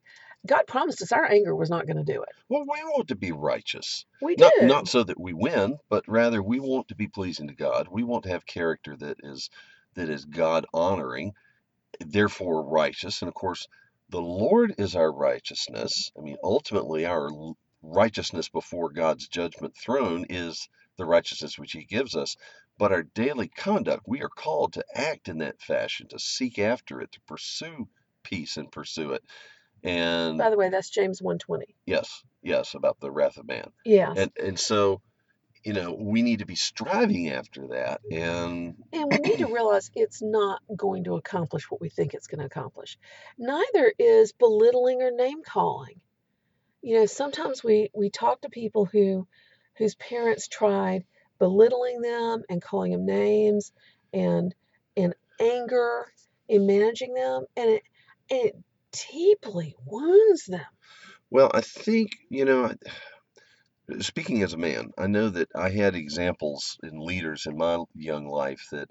God 0.47 0.64
promised 0.69 1.02
us 1.02 1.12
our 1.12 1.26
anger 1.31 1.57
was 1.57 1.71
not 1.71 1.87
going 1.87 1.99
to 1.99 2.05
do 2.12 2.23
it. 2.23 2.31
Well, 2.50 2.62
we 2.62 2.85
want 2.85 3.09
to 3.09 3.17
be 3.17 3.33
righteous. 3.33 4.07
We 4.21 4.37
Not 4.37 4.55
do. 4.61 4.61
not 4.61 4.88
so 4.88 5.05
that 5.05 5.21
we 5.21 5.35
win, 5.35 5.78
but 5.90 6.05
rather 6.09 6.43
we 6.43 6.61
want 6.61 6.88
to 6.90 6.97
be 6.97 7.09
pleasing 7.09 7.49
to 7.49 7.55
God. 7.57 7.88
We 7.90 8.05
want 8.05 8.25
to 8.25 8.31
have 8.31 8.47
character 8.47 8.97
that 8.99 9.19
is 9.25 9.50
that 9.97 10.11
is 10.11 10.26
God 10.26 10.67
honoring, 10.75 11.35
therefore 12.00 12.64
righteous. 12.69 13.23
And 13.23 13.28
of 13.28 13.35
course, 13.35 13.69
the 14.11 14.23
Lord 14.23 14.75
is 14.78 14.97
our 14.97 15.12
righteousness. 15.12 16.12
I 16.19 16.23
mean, 16.23 16.38
ultimately 16.45 17.07
our 17.07 17.31
righteousness 17.82 18.49
before 18.49 18.90
God's 18.90 19.28
judgment 19.28 19.76
throne 19.76 20.26
is 20.28 20.68
the 20.97 21.04
righteousness 21.06 21.58
which 21.58 21.73
he 21.73 21.85
gives 21.85 22.16
us. 22.16 22.37
But 22.78 22.92
our 22.92 23.02
daily 23.02 23.49
conduct, 23.49 24.04
we 24.06 24.23
are 24.23 24.28
called 24.28 24.75
to 24.75 24.85
act 24.94 25.28
in 25.28 25.38
that 25.38 25.61
fashion, 25.61 26.08
to 26.08 26.18
seek 26.18 26.58
after 26.58 27.00
it, 27.00 27.12
to 27.12 27.20
pursue 27.23 27.88
peace 28.23 28.56
and 28.56 28.70
pursue 28.70 29.12
it. 29.12 29.23
And 29.82 30.38
By 30.38 30.50
the 30.50 30.56
way, 30.56 30.68
that's 30.70 30.90
James 30.90 31.23
120. 31.23 31.75
yes, 31.87 32.23
yes, 32.42 32.75
about 32.75 33.00
the 33.00 33.11
wrath 33.11 33.37
of 33.37 33.47
man. 33.47 33.70
Yeah. 33.85 34.12
And 34.16 34.30
and 34.42 34.58
so 34.58 35.00
you 35.64 35.73
know, 35.73 35.92
we 35.92 36.23
need 36.23 36.38
to 36.38 36.47
be 36.47 36.54
striving 36.54 37.28
after 37.30 37.68
that. 37.68 38.00
And 38.11 38.76
And 38.92 39.11
we 39.11 39.18
need 39.18 39.38
to 39.38 39.52
realize 39.52 39.90
it's 39.94 40.23
not 40.23 40.61
going 40.76 41.04
to 41.04 41.16
accomplish 41.16 41.70
what 41.70 41.80
we 41.80 41.88
think 41.88 42.14
it's 42.14 42.26
going 42.26 42.40
to 42.40 42.47
accomplish. 42.47 42.97
Neither 43.38 43.92
is 43.99 44.32
belittling 44.32 45.02
or 45.02 45.11
name 45.11 45.42
calling. 45.42 46.00
You 46.82 47.00
know, 47.00 47.06
sometimes 47.06 47.64
we, 47.64 47.90
we 47.94 48.11
talk 48.11 48.42
to 48.42 48.49
people 48.49 48.85
who 48.85 49.26
whose 49.76 49.94
parents 49.97 50.49
tried 50.49 51.04
belittling 51.38 52.00
them 52.00 52.42
and 52.49 52.61
calling 52.62 52.92
them 52.92 53.06
names 53.06 53.73
and 54.12 54.54
in 54.97 55.14
anger 55.40 56.12
in 56.49 56.66
managing 56.66 57.14
them 57.14 57.44
and 57.56 57.70
it 57.70 57.82
it 58.28 58.56
deeply 59.12 59.76
wounds 59.87 60.47
them. 60.47 60.66
well, 61.30 61.50
I 61.54 61.61
think, 61.61 62.11
you 62.30 62.44
know, 62.44 62.73
speaking 64.00 64.42
as 64.42 64.52
a 64.52 64.58
man, 64.58 64.90
I 64.99 65.06
know 65.06 65.28
that 65.28 65.49
I 65.54 65.70
had 65.70 65.94
examples 65.94 66.78
in 66.82 66.99
leaders 66.99 67.47
in 67.47 67.56
my 67.56 67.82
young 67.94 68.26
life 68.26 68.66
that 68.73 68.88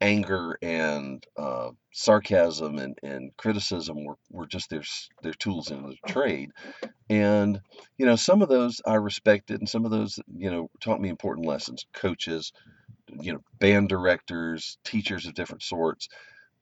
anger 0.00 0.58
and 0.62 1.24
uh, 1.36 1.70
sarcasm 1.92 2.78
and, 2.78 2.98
and 3.02 3.36
criticism 3.36 4.04
were, 4.04 4.16
were 4.30 4.46
just 4.46 4.70
their 4.70 4.82
their 5.22 5.34
tools 5.34 5.70
in 5.70 5.82
the 5.82 5.96
trade. 6.06 6.50
And 7.10 7.60
you 7.96 8.06
know, 8.06 8.16
some 8.16 8.42
of 8.42 8.48
those 8.48 8.80
I 8.86 8.94
respected, 8.94 9.60
and 9.60 9.68
some 9.68 9.84
of 9.84 9.90
those 9.90 10.18
you 10.36 10.50
know 10.50 10.68
taught 10.80 11.00
me 11.00 11.08
important 11.08 11.46
lessons. 11.46 11.84
Coaches, 11.94 12.52
you 13.08 13.32
know, 13.32 13.40
band 13.58 13.88
directors, 13.88 14.78
teachers 14.84 15.26
of 15.26 15.34
different 15.34 15.62
sorts. 15.62 16.08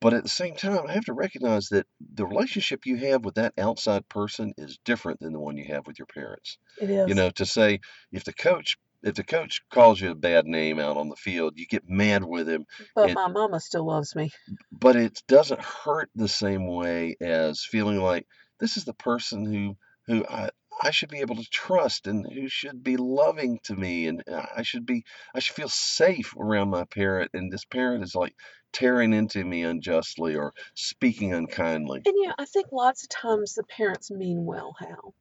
But 0.01 0.13
at 0.13 0.23
the 0.23 0.29
same 0.29 0.57
time, 0.57 0.87
I 0.87 0.93
have 0.93 1.07
to 1.07 1.15
recognize 1.15 1.69
that 1.69 1.87
the 2.15 2.27
relationship 2.27 2.85
you 2.85 2.97
have 2.97 3.25
with 3.25 3.37
that 3.37 3.55
outside 3.57 4.07
person 4.11 4.53
is 4.59 4.79
different 4.85 5.21
than 5.21 5.33
the 5.33 5.41
one 5.41 5.57
you 5.57 5.65
have 5.69 5.87
with 5.87 5.99
your 5.99 6.07
parents. 6.07 6.59
It 6.81 7.09
You 7.09 7.15
know, 7.15 7.31
to 7.31 7.47
say 7.47 7.81
if 8.13 8.25
the 8.25 8.35
coach 8.35 8.77
if 9.03 9.15
the 9.15 9.25
coach 9.25 9.63
calls 9.71 10.01
you 10.01 10.11
a 10.11 10.15
bad 10.15 10.47
name 10.47 10.79
out 10.79 10.97
on 10.97 11.09
the 11.09 11.17
field, 11.17 11.55
you 11.57 11.67
get 11.67 11.89
mad 11.89 12.25
with 12.25 12.49
him, 12.49 12.67
But 12.95 13.11
it, 13.11 13.15
my 13.15 13.29
mama 13.29 13.61
still 13.61 13.87
loves 13.87 14.15
me. 14.17 14.33
but 14.73 14.97
it 14.97 15.23
doesn't 15.29 15.61
hurt 15.61 16.11
the 16.15 16.29
same 16.29 16.67
way 16.67 17.17
as 17.21 17.65
feeling 17.65 18.01
like 18.01 18.27
this 18.61 18.77
is 18.77 18.85
the 18.85 18.95
person 18.95 19.45
who 19.45 19.77
who 20.07 20.25
I 20.29 20.51
I 20.83 20.91
should 20.91 21.09
be 21.09 21.21
able 21.21 21.37
to 21.37 21.45
trust 21.51 22.07
and 22.07 22.27
who 22.31 22.49
should 22.49 22.83
be 22.85 22.97
loving 22.99 23.61
to 23.65 23.75
me 23.75 24.09
and 24.09 24.23
I 24.29 24.63
should 24.63 24.85
be 24.87 25.05
I 25.35 25.39
should 25.41 25.57
feel 25.57 25.69
safe 25.69 26.35
around 26.37 26.69
my 26.71 26.85
parent 26.85 27.31
and 27.35 27.51
this 27.51 27.65
parent 27.65 28.05
is 28.05 28.15
like 28.15 28.35
tearing 28.73 29.15
into 29.15 29.43
me 29.45 29.63
unjustly 29.63 30.37
or 30.37 30.53
speaking 30.75 31.33
unkindly. 31.33 32.03
And 32.05 32.15
yeah, 32.23 32.33
I 32.39 32.45
think 32.45 32.67
lots 32.73 33.05
of 33.05 33.09
times 33.09 33.55
the 33.55 33.63
parents 33.65 34.11
mean 34.11 34.45
well, 34.45 34.75
Hal. 34.79 35.15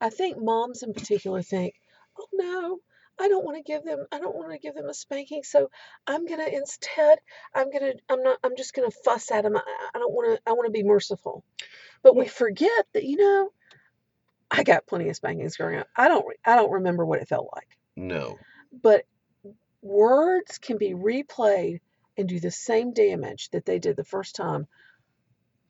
I 0.00 0.10
think 0.10 0.38
moms 0.38 0.82
in 0.82 0.94
particular 0.94 1.42
think, 1.42 1.74
oh 2.18 2.28
no, 2.32 2.78
I 3.20 3.28
don't 3.28 3.44
want 3.44 3.56
to 3.56 3.62
give 3.62 3.84
them 3.84 4.06
I 4.12 4.18
don't 4.18 4.36
want 4.36 4.52
to 4.52 4.58
give 4.58 4.74
them 4.74 4.88
a 4.88 4.94
spanking, 4.94 5.42
so 5.42 5.70
I'm 6.06 6.26
gonna 6.26 6.46
instead 6.46 7.18
I'm 7.54 7.70
gonna 7.70 7.94
I'm 8.08 8.22
not 8.22 8.38
I'm 8.44 8.56
just 8.56 8.74
gonna 8.74 8.90
fuss 8.90 9.30
at 9.30 9.42
them. 9.44 9.56
I, 9.56 9.62
I 9.94 9.98
don't 9.98 10.12
want 10.12 10.36
to 10.36 10.50
I 10.50 10.52
want 10.54 10.66
to 10.66 10.72
be 10.72 10.82
merciful. 10.84 11.44
But 12.02 12.16
we 12.16 12.26
forget 12.28 12.86
that 12.94 13.04
you 13.04 13.16
know 13.16 13.50
I 14.50 14.62
got 14.64 14.86
plenty 14.86 15.08
of 15.08 15.16
spankings 15.16 15.56
growing 15.56 15.78
up. 15.78 15.88
I 15.96 16.08
don't 16.08 16.24
I 16.44 16.56
don't 16.56 16.72
remember 16.72 17.04
what 17.06 17.20
it 17.20 17.28
felt 17.28 17.50
like, 17.54 17.68
no. 17.96 18.38
but 18.82 19.04
words 19.82 20.58
can 20.58 20.78
be 20.78 20.92
replayed 20.92 21.80
and 22.16 22.28
do 22.28 22.40
the 22.40 22.50
same 22.50 22.92
damage 22.92 23.50
that 23.50 23.64
they 23.66 23.78
did 23.78 23.96
the 23.96 24.04
first 24.04 24.36
time 24.36 24.66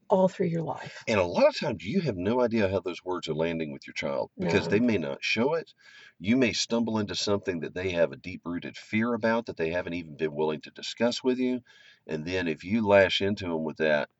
all 0.08 0.28
through 0.28 0.46
your 0.48 0.62
life. 0.62 1.06
And 1.08 1.18
a 1.18 1.24
lot 1.24 1.48
of 1.48 1.56
times 1.56 1.84
you 1.84 2.00
have 2.02 2.16
no 2.16 2.40
idea 2.40 2.68
how 2.68 2.78
those 2.78 3.02
words 3.04 3.26
are 3.28 3.34
landing 3.34 3.72
with 3.72 3.88
your 3.88 3.94
child 3.94 4.30
because 4.38 4.68
they 4.68 4.78
may 4.78 4.98
not 4.98 5.24
show 5.24 5.54
it. 5.54 5.72
You 6.20 6.36
may 6.36 6.52
stumble 6.52 7.00
into 7.00 7.16
something 7.16 7.58
that 7.60 7.74
they 7.74 7.90
have 7.90 8.12
a 8.12 8.16
deep 8.16 8.42
rooted 8.44 8.76
fear 8.76 9.12
about 9.12 9.46
that 9.46 9.56
they 9.56 9.70
haven't 9.72 9.94
even 9.94 10.16
been 10.16 10.32
willing 10.36 10.60
to 10.60 10.70
discuss 10.70 11.24
with 11.24 11.38
you. 11.38 11.62
And 12.06 12.24
then 12.24 12.46
if 12.46 12.62
you 12.62 12.86
lash 12.86 13.20
into 13.20 13.46
them 13.46 13.64
with 13.64 13.78
that, 13.78 14.10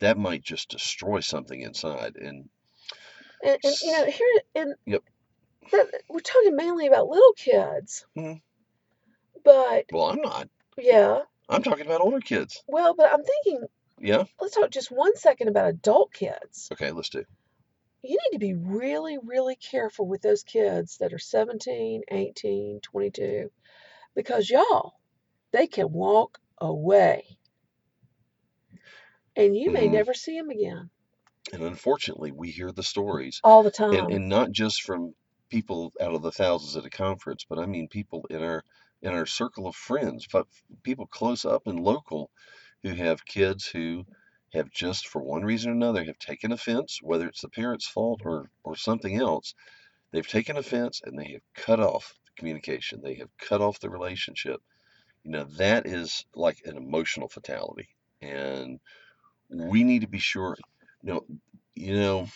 that 0.00 0.18
might 0.18 0.42
just 0.42 0.68
destroy 0.68 1.20
something 1.20 1.62
inside. 1.62 2.16
And 2.16 2.50
And, 3.42 3.58
and 3.62 3.76
you 3.82 3.92
know, 3.92 4.06
here 4.06 4.40
and 4.54 4.74
yep. 4.86 5.02
that, 5.72 6.02
we're 6.08 6.20
talking 6.20 6.56
mainly 6.56 6.86
about 6.86 7.08
little 7.08 7.32
kids, 7.34 8.06
Mhm. 8.16 8.40
but 9.44 9.86
Well, 9.92 10.06
I'm 10.06 10.20
not. 10.20 10.48
yeah, 10.78 11.22
I'm 11.50 11.62
talking 11.62 11.86
about 11.86 12.00
older 12.00 12.20
kids. 12.20 12.64
well, 12.66 12.94
but 12.94 13.12
I'm 13.12 13.22
thinking, 13.22 13.66
Yeah. 14.00 14.24
let's 14.40 14.54
talk 14.56 14.70
just 14.70 14.90
one 14.90 15.14
second 15.16 15.46
about 15.48 15.68
adult 15.68 16.12
kids. 16.12 16.72
Okay, 16.72 16.90
let's 16.92 17.08
do. 17.10 17.24
You 18.02 18.18
need 18.18 18.32
to 18.36 18.38
be 18.38 18.52
really, 18.52 19.16
really 19.16 19.56
careful 19.56 20.06
with 20.06 20.20
those 20.20 20.42
kids 20.42 20.98
that 20.98 21.14
are 21.14 21.18
17, 21.18 22.02
18, 22.10 22.82
22, 22.82 23.50
because 24.14 24.50
y'all, 24.50 25.00
they 25.52 25.66
can 25.66 25.92
walk 25.92 26.40
away 26.58 27.38
and 29.34 29.56
you 29.56 29.72
may 29.72 29.88
hmm 29.88 29.88
never 29.88 30.14
see 30.14 30.38
them 30.38 30.50
again 30.50 30.88
And 31.52 31.62
unfortunately, 31.62 32.32
we 32.32 32.50
hear 32.50 32.72
the 32.72 32.82
stories, 32.82 33.40
all 33.44 33.62
the 33.62 33.70
and, 33.88 34.10
time. 34.10 34.10
and 34.10 34.28
not 34.28 34.50
just 34.50 34.82
from 34.82 35.14
people 35.48 35.92
out 36.00 36.12
of 36.12 36.22
the 36.22 36.32
thousands 36.32 36.76
at 36.76 36.84
a 36.84 36.90
conference, 36.90 37.44
but 37.48 37.56
I 37.60 37.66
mean 37.66 37.86
people 37.88 38.26
in 38.30 38.42
our 38.42 38.64
in 39.00 39.12
our 39.14 39.26
circle 39.26 39.68
of 39.68 39.76
friends, 39.76 40.26
but 40.32 40.48
people 40.82 41.06
close 41.06 41.44
up 41.44 41.68
and 41.68 41.78
local 41.78 42.32
who 42.82 42.94
have 42.94 43.24
kids 43.24 43.66
who 43.66 44.04
have 44.52 44.70
just 44.70 45.08
for 45.08 45.22
one 45.22 45.42
reason 45.42 45.70
or 45.70 45.74
another 45.74 46.04
have 46.04 46.18
taken 46.18 46.52
offense, 46.52 46.98
whether 47.02 47.28
it's 47.28 47.42
the 47.42 47.48
parent's 47.48 47.86
fault 47.86 48.22
or 48.24 48.50
or 48.64 48.76
something 48.76 49.16
else. 49.16 49.54
They've 50.12 50.26
taken 50.26 50.56
offense 50.56 51.00
and 51.04 51.18
they 51.18 51.32
have 51.32 51.42
cut 51.54 51.80
off 51.80 52.14
the 52.26 52.32
communication. 52.36 53.00
They 53.02 53.14
have 53.16 53.30
cut 53.38 53.60
off 53.60 53.78
the 53.80 53.90
relationship. 53.90 54.60
You 55.24 55.32
know, 55.32 55.44
that 55.58 55.86
is 55.86 56.24
like 56.34 56.58
an 56.64 56.76
emotional 56.76 57.28
fatality. 57.28 57.88
And 58.22 58.80
we 59.50 59.84
need 59.84 60.00
to 60.02 60.08
be 60.08 60.18
sure, 60.18 60.56
you 61.02 61.12
know, 61.12 61.26
you 61.74 61.94
know, 61.94 62.28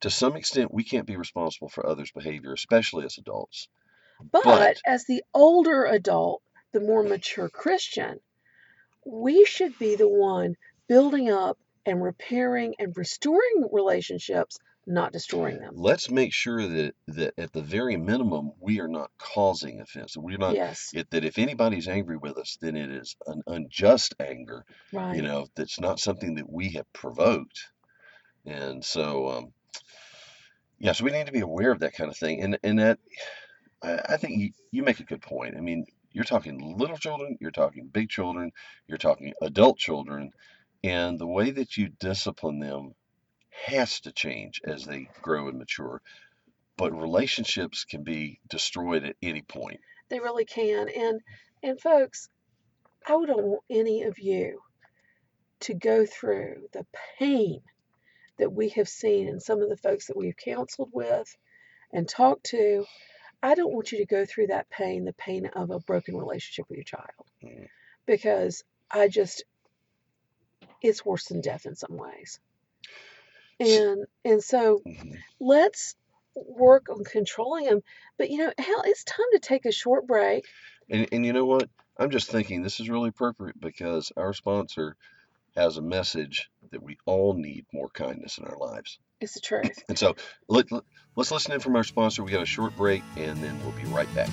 to 0.00 0.10
some 0.10 0.36
extent 0.36 0.74
we 0.74 0.84
can't 0.84 1.06
be 1.06 1.16
responsible 1.16 1.68
for 1.68 1.86
others' 1.86 2.12
behavior, 2.12 2.52
especially 2.52 3.04
as 3.04 3.18
adults. 3.18 3.68
But 4.32 4.44
But 4.44 4.80
as 4.86 5.04
the 5.04 5.22
older 5.34 5.84
adult, 5.84 6.42
the 6.72 6.80
more 6.80 7.02
mature 7.02 7.48
Christian, 7.48 8.20
we 9.06 9.44
should 9.44 9.78
be 9.78 9.96
the 9.96 10.08
one 10.08 10.56
building 10.88 11.30
up 11.30 11.58
and 11.86 12.02
repairing 12.02 12.74
and 12.78 12.96
restoring 12.96 13.68
relationships, 13.72 14.58
not 14.86 15.12
destroying 15.12 15.58
them. 15.58 15.72
let's 15.74 16.10
make 16.10 16.32
sure 16.32 16.66
that 16.66 16.94
that 17.08 17.34
at 17.38 17.52
the 17.52 17.62
very 17.62 17.96
minimum 17.96 18.52
we 18.60 18.80
are 18.80 18.88
not 18.88 19.10
causing 19.18 19.80
offense. 19.80 20.16
We're 20.16 20.38
not 20.38 20.54
Yes, 20.54 20.90
it, 20.92 21.10
that 21.10 21.24
if 21.24 21.38
anybody's 21.38 21.88
angry 21.88 22.16
with 22.16 22.36
us, 22.36 22.58
then 22.60 22.76
it 22.76 22.90
is 22.90 23.16
an 23.26 23.42
unjust 23.46 24.14
anger. 24.20 24.64
right. 24.92 25.16
You 25.16 25.22
know, 25.22 25.46
that's 25.54 25.80
not 25.80 26.00
something 26.00 26.34
that 26.36 26.50
we 26.50 26.70
have 26.72 26.92
provoked. 26.92 27.66
And 28.44 28.84
so, 28.84 29.28
um, 29.28 29.52
yeah, 30.78 30.92
so 30.92 31.04
we 31.04 31.10
need 31.10 31.26
to 31.26 31.32
be 31.32 31.40
aware 31.40 31.72
of 31.72 31.80
that 31.80 31.94
kind 31.94 32.10
of 32.10 32.16
thing. 32.16 32.42
And 32.42 32.58
and 32.62 32.78
that 32.78 32.98
I, 33.82 34.00
I 34.10 34.16
think 34.16 34.38
you, 34.38 34.50
you 34.70 34.82
make 34.82 35.00
a 35.00 35.04
good 35.04 35.22
point. 35.22 35.56
I 35.56 35.60
mean, 35.60 35.86
you're 36.16 36.24
talking 36.24 36.78
little 36.78 36.96
children, 36.96 37.36
you're 37.42 37.50
talking 37.50 37.90
big 37.92 38.08
children, 38.08 38.50
you're 38.88 38.96
talking 38.96 39.34
adult 39.42 39.76
children, 39.76 40.30
and 40.82 41.18
the 41.18 41.26
way 41.26 41.50
that 41.50 41.76
you 41.76 41.90
discipline 42.00 42.58
them 42.58 42.94
has 43.66 44.00
to 44.00 44.12
change 44.12 44.62
as 44.64 44.86
they 44.86 45.10
grow 45.20 45.48
and 45.48 45.58
mature. 45.58 46.00
But 46.78 46.98
relationships 46.98 47.84
can 47.84 48.02
be 48.02 48.40
destroyed 48.48 49.04
at 49.04 49.16
any 49.20 49.42
point. 49.42 49.80
They 50.08 50.18
really 50.18 50.46
can. 50.46 50.88
And 50.88 51.20
and 51.62 51.78
folks, 51.78 52.30
I 53.06 53.10
don't 53.10 53.44
want 53.44 53.62
any 53.68 54.04
of 54.04 54.18
you 54.18 54.60
to 55.60 55.74
go 55.74 56.06
through 56.06 56.68
the 56.72 56.86
pain 57.18 57.60
that 58.38 58.54
we 58.54 58.70
have 58.70 58.88
seen 58.88 59.28
in 59.28 59.38
some 59.38 59.60
of 59.60 59.68
the 59.68 59.76
folks 59.76 60.06
that 60.06 60.16
we've 60.16 60.36
counseled 60.36 60.90
with 60.94 61.36
and 61.92 62.08
talked 62.08 62.44
to. 62.46 62.86
I 63.46 63.54
don't 63.54 63.72
want 63.72 63.92
you 63.92 63.98
to 63.98 64.06
go 64.06 64.26
through 64.26 64.48
that 64.48 64.68
pain, 64.70 65.04
the 65.04 65.12
pain 65.12 65.46
of 65.46 65.70
a 65.70 65.78
broken 65.78 66.16
relationship 66.16 66.66
with 66.68 66.78
your 66.78 66.84
child, 66.84 67.30
Mm, 67.44 67.68
because 68.04 68.64
I 68.90 69.06
just, 69.06 69.44
it's 70.82 71.04
worse 71.04 71.26
than 71.26 71.42
death 71.42 71.64
in 71.64 71.76
some 71.76 71.96
ways. 71.96 72.40
And 73.60 74.06
and 74.24 74.42
so 74.42 74.82
mhm. 74.84 75.16
let's 75.38 75.94
work 76.34 76.88
on 76.90 77.04
controlling 77.04 77.66
them. 77.66 77.82
But 78.18 78.30
you 78.30 78.38
know, 78.38 78.52
Hal, 78.58 78.82
it's 78.84 79.04
time 79.04 79.26
to 79.32 79.38
take 79.38 79.64
a 79.64 79.72
short 79.72 80.08
break. 80.08 80.44
And 80.90 81.06
and 81.12 81.24
you 81.24 81.32
know 81.32 81.46
what? 81.46 81.70
I'm 81.96 82.10
just 82.10 82.28
thinking 82.28 82.62
this 82.62 82.80
is 82.80 82.90
really 82.90 83.10
appropriate 83.10 83.60
because 83.60 84.12
our 84.16 84.32
sponsor 84.32 84.96
has 85.54 85.76
a 85.76 85.82
message 85.82 86.50
that 86.76 86.82
we 86.82 86.98
all 87.06 87.32
need 87.32 87.64
more 87.72 87.88
kindness 87.88 88.36
in 88.36 88.44
our 88.44 88.58
lives. 88.58 88.98
It's 89.22 89.32
the 89.32 89.40
truth. 89.40 89.82
And 89.88 89.98
so 89.98 90.14
let, 90.46 90.70
let, 90.70 90.82
us 91.16 91.30
listen 91.30 91.52
in 91.52 91.60
from 91.60 91.74
our 91.74 91.84
sponsor. 91.84 92.22
We 92.22 92.30
got 92.30 92.42
a 92.42 92.46
short 92.46 92.76
break 92.76 93.02
and 93.16 93.38
then 93.42 93.58
we'll 93.62 93.72
be 93.72 93.84
right 93.84 94.14
back. 94.14 94.28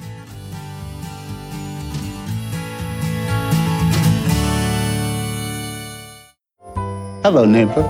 Hello, 7.23 7.45
neighbor. 7.45 7.81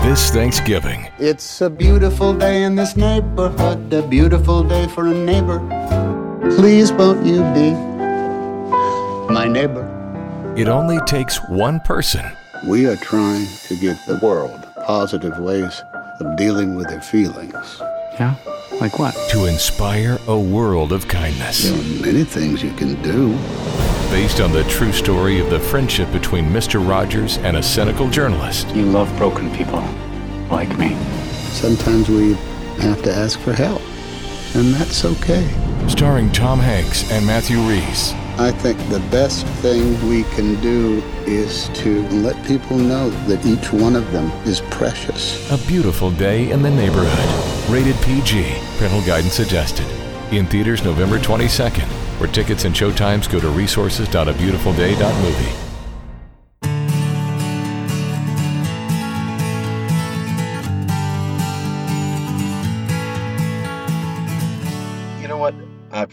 This 0.00 0.30
Thanksgiving, 0.30 1.06
It's 1.18 1.60
a 1.60 1.68
beautiful 1.68 2.32
day 2.32 2.62
in 2.62 2.76
this 2.76 2.96
neighborhood, 2.96 3.92
a 3.92 4.00
beautiful 4.00 4.62
day 4.62 4.88
for 4.88 5.06
a 5.06 5.12
neighbor. 5.12 5.58
Please 6.56 6.92
won't 6.92 7.26
you 7.26 7.42
be 7.52 7.72
my 9.30 9.46
neighbor? 9.46 9.84
It 10.56 10.68
only 10.68 10.98
takes 11.00 11.36
one 11.50 11.80
person 11.80 12.24
We 12.66 12.86
are 12.86 12.96
trying 12.96 13.46
to 13.68 13.76
give 13.76 13.98
the 14.06 14.18
world 14.22 14.66
positive 14.84 15.38
ways 15.38 15.84
of 16.20 16.36
dealing 16.36 16.74
with 16.74 16.88
their 16.88 17.00
feelings. 17.00 17.80
Yeah? 18.14 18.34
Like 18.80 18.98
what? 18.98 19.14
to 19.30 19.46
inspire 19.46 20.18
a 20.26 20.38
world 20.38 20.92
of 20.92 21.06
kindness. 21.06 21.64
There 21.64 21.78
are 21.78 22.02
many 22.02 22.24
things 22.24 22.62
you 22.62 22.72
can 22.72 23.00
do. 23.02 23.30
Based 24.10 24.40
on 24.40 24.52
the 24.52 24.64
true 24.64 24.92
story 24.92 25.38
of 25.38 25.50
the 25.50 25.60
friendship 25.60 26.10
between 26.12 26.46
Mr. 26.46 26.86
Rogers 26.86 27.38
and 27.38 27.56
a 27.56 27.62
cynical 27.62 28.10
journalist. 28.10 28.68
You 28.74 28.86
love 28.86 29.14
broken 29.16 29.54
people. 29.54 29.82
Like 30.50 30.76
me. 30.78 30.96
Sometimes 31.52 32.08
we 32.08 32.34
have 32.80 33.02
to 33.02 33.12
ask 33.14 33.38
for 33.40 33.52
help, 33.52 33.82
and 34.54 34.74
that's 34.74 35.04
okay. 35.04 35.48
Starring 35.88 36.30
Tom 36.32 36.58
Hanks 36.58 37.10
and 37.10 37.26
Matthew 37.26 37.58
Rhys. 37.60 38.14
I 38.38 38.52
think 38.52 38.78
the 38.88 39.00
best 39.10 39.44
thing 39.62 40.00
we 40.08 40.22
can 40.34 40.60
do 40.60 41.02
is 41.26 41.68
to 41.70 42.06
let 42.10 42.40
people 42.46 42.78
know 42.78 43.10
that 43.26 43.44
each 43.44 43.72
one 43.72 43.96
of 43.96 44.12
them 44.12 44.30
is 44.46 44.60
precious. 44.70 45.50
A 45.50 45.58
beautiful 45.66 46.12
day 46.12 46.52
in 46.52 46.62
the 46.62 46.70
neighborhood. 46.70 47.68
Rated 47.68 47.96
PG. 47.96 48.44
Parental 48.78 49.02
guidance 49.02 49.34
suggested. 49.34 49.86
In 50.32 50.46
theaters 50.46 50.84
November 50.84 51.18
22nd. 51.18 51.88
For 52.18 52.28
tickets 52.28 52.64
and 52.64 52.72
showtimes, 52.72 53.28
go 53.28 53.40
to 53.40 53.48
resources.abeautifulday.movie. 53.48 55.67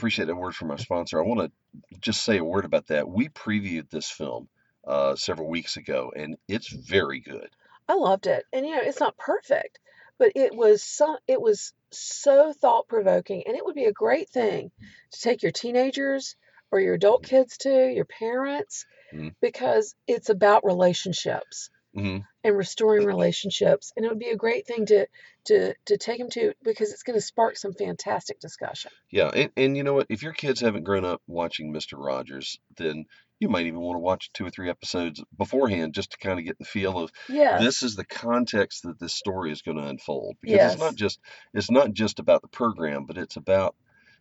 appreciate 0.05 0.25
that 0.25 0.35
word 0.35 0.55
from 0.55 0.69
our 0.69 0.77
sponsor. 0.77 1.19
I 1.19 1.25
want 1.25 1.39
to 1.39 1.99
just 1.99 2.23
say 2.23 2.37
a 2.37 2.43
word 2.43 2.63
about 2.63 2.85
that. 2.87 3.09
We 3.09 3.27
previewed 3.29 3.89
this 3.89 4.07
film 4.07 4.47
uh, 4.87 5.15
several 5.15 5.49
weeks 5.49 5.77
ago, 5.77 6.11
and 6.15 6.35
it's 6.47 6.69
very 6.71 7.21
good. 7.21 7.49
I 7.89 7.95
loved 7.95 8.27
it. 8.27 8.43
And 8.53 8.67
you 8.67 8.75
know, 8.75 8.83
it's 8.83 8.99
not 8.99 9.17
perfect, 9.17 9.79
but 10.19 10.33
it 10.35 10.55
was 10.55 10.83
so 10.83 11.17
it 11.27 11.41
was 11.41 11.73
so 11.89 12.53
thought 12.53 12.87
provoking 12.87 13.43
and 13.47 13.57
it 13.57 13.65
would 13.65 13.73
be 13.73 13.85
a 13.85 13.91
great 13.91 14.29
thing 14.29 14.69
to 15.13 15.21
take 15.21 15.41
your 15.41 15.51
teenagers 15.51 16.35
or 16.71 16.79
your 16.79 16.93
adult 16.93 17.23
kids 17.23 17.57
to, 17.57 17.69
your 17.91 18.05
parents, 18.05 18.85
Mhm. 19.11 19.33
because 19.41 19.95
it's 20.07 20.29
about 20.29 20.65
relationships 20.65 21.71
hmm 21.95 22.17
and 22.43 22.55
restoring 22.57 23.05
relationships. 23.05 23.91
And 23.95 24.05
it 24.05 24.09
would 24.09 24.19
be 24.19 24.29
a 24.29 24.37
great 24.37 24.67
thing 24.67 24.85
to 24.87 25.07
to 25.45 25.75
to 25.85 25.97
take 25.97 26.19
them 26.19 26.29
to 26.31 26.53
because 26.63 26.91
it's 26.93 27.03
going 27.03 27.17
to 27.17 27.25
spark 27.25 27.57
some 27.57 27.73
fantastic 27.73 28.39
discussion. 28.39 28.91
Yeah, 29.11 29.29
and, 29.33 29.51
and 29.57 29.77
you 29.77 29.83
know 29.83 29.93
what? 29.93 30.07
If 30.09 30.23
your 30.23 30.33
kids 30.33 30.61
haven't 30.61 30.83
grown 30.83 31.05
up 31.05 31.21
watching 31.27 31.71
Mr. 31.71 31.97
Rogers, 31.97 32.59
then 32.77 33.05
you 33.39 33.49
might 33.49 33.65
even 33.65 33.79
want 33.79 33.95
to 33.95 34.01
watch 34.01 34.31
two 34.33 34.45
or 34.45 34.49
three 34.49 34.69
episodes 34.69 35.23
beforehand 35.37 35.93
just 35.93 36.11
to 36.11 36.17
kind 36.17 36.39
of 36.39 36.45
get 36.45 36.57
the 36.57 36.65
feel 36.65 36.97
of 36.99 37.11
Yes. 37.27 37.67
this 37.67 37.83
is 37.83 37.95
the 37.95 38.05
context 38.05 38.83
that 38.83 38.99
this 38.99 39.13
story 39.13 39.51
is 39.51 39.61
going 39.61 39.77
to 39.77 39.87
unfold 39.87 40.37
because 40.41 40.63
it's 40.63 40.77
not 40.77 40.95
just 40.95 41.19
it's 41.53 41.69
not 41.69 41.91
just 41.93 42.19
about 42.19 42.41
the 42.41 42.47
program 42.47 43.05
but 43.05 43.17
it's 43.17 43.35
about 43.35 43.75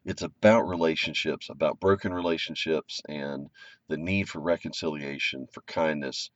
it's 0.04 0.23
about 0.23 0.62
relationships 0.69 1.49
about 1.49 1.78
broken 1.81 2.12
relationships 2.12 3.00
and 3.09 3.49
the 3.88 3.97
need 3.97 4.28
for 4.28 4.40
reconciliation 4.40 5.47
for 5.52 5.62
kindness 5.62 6.31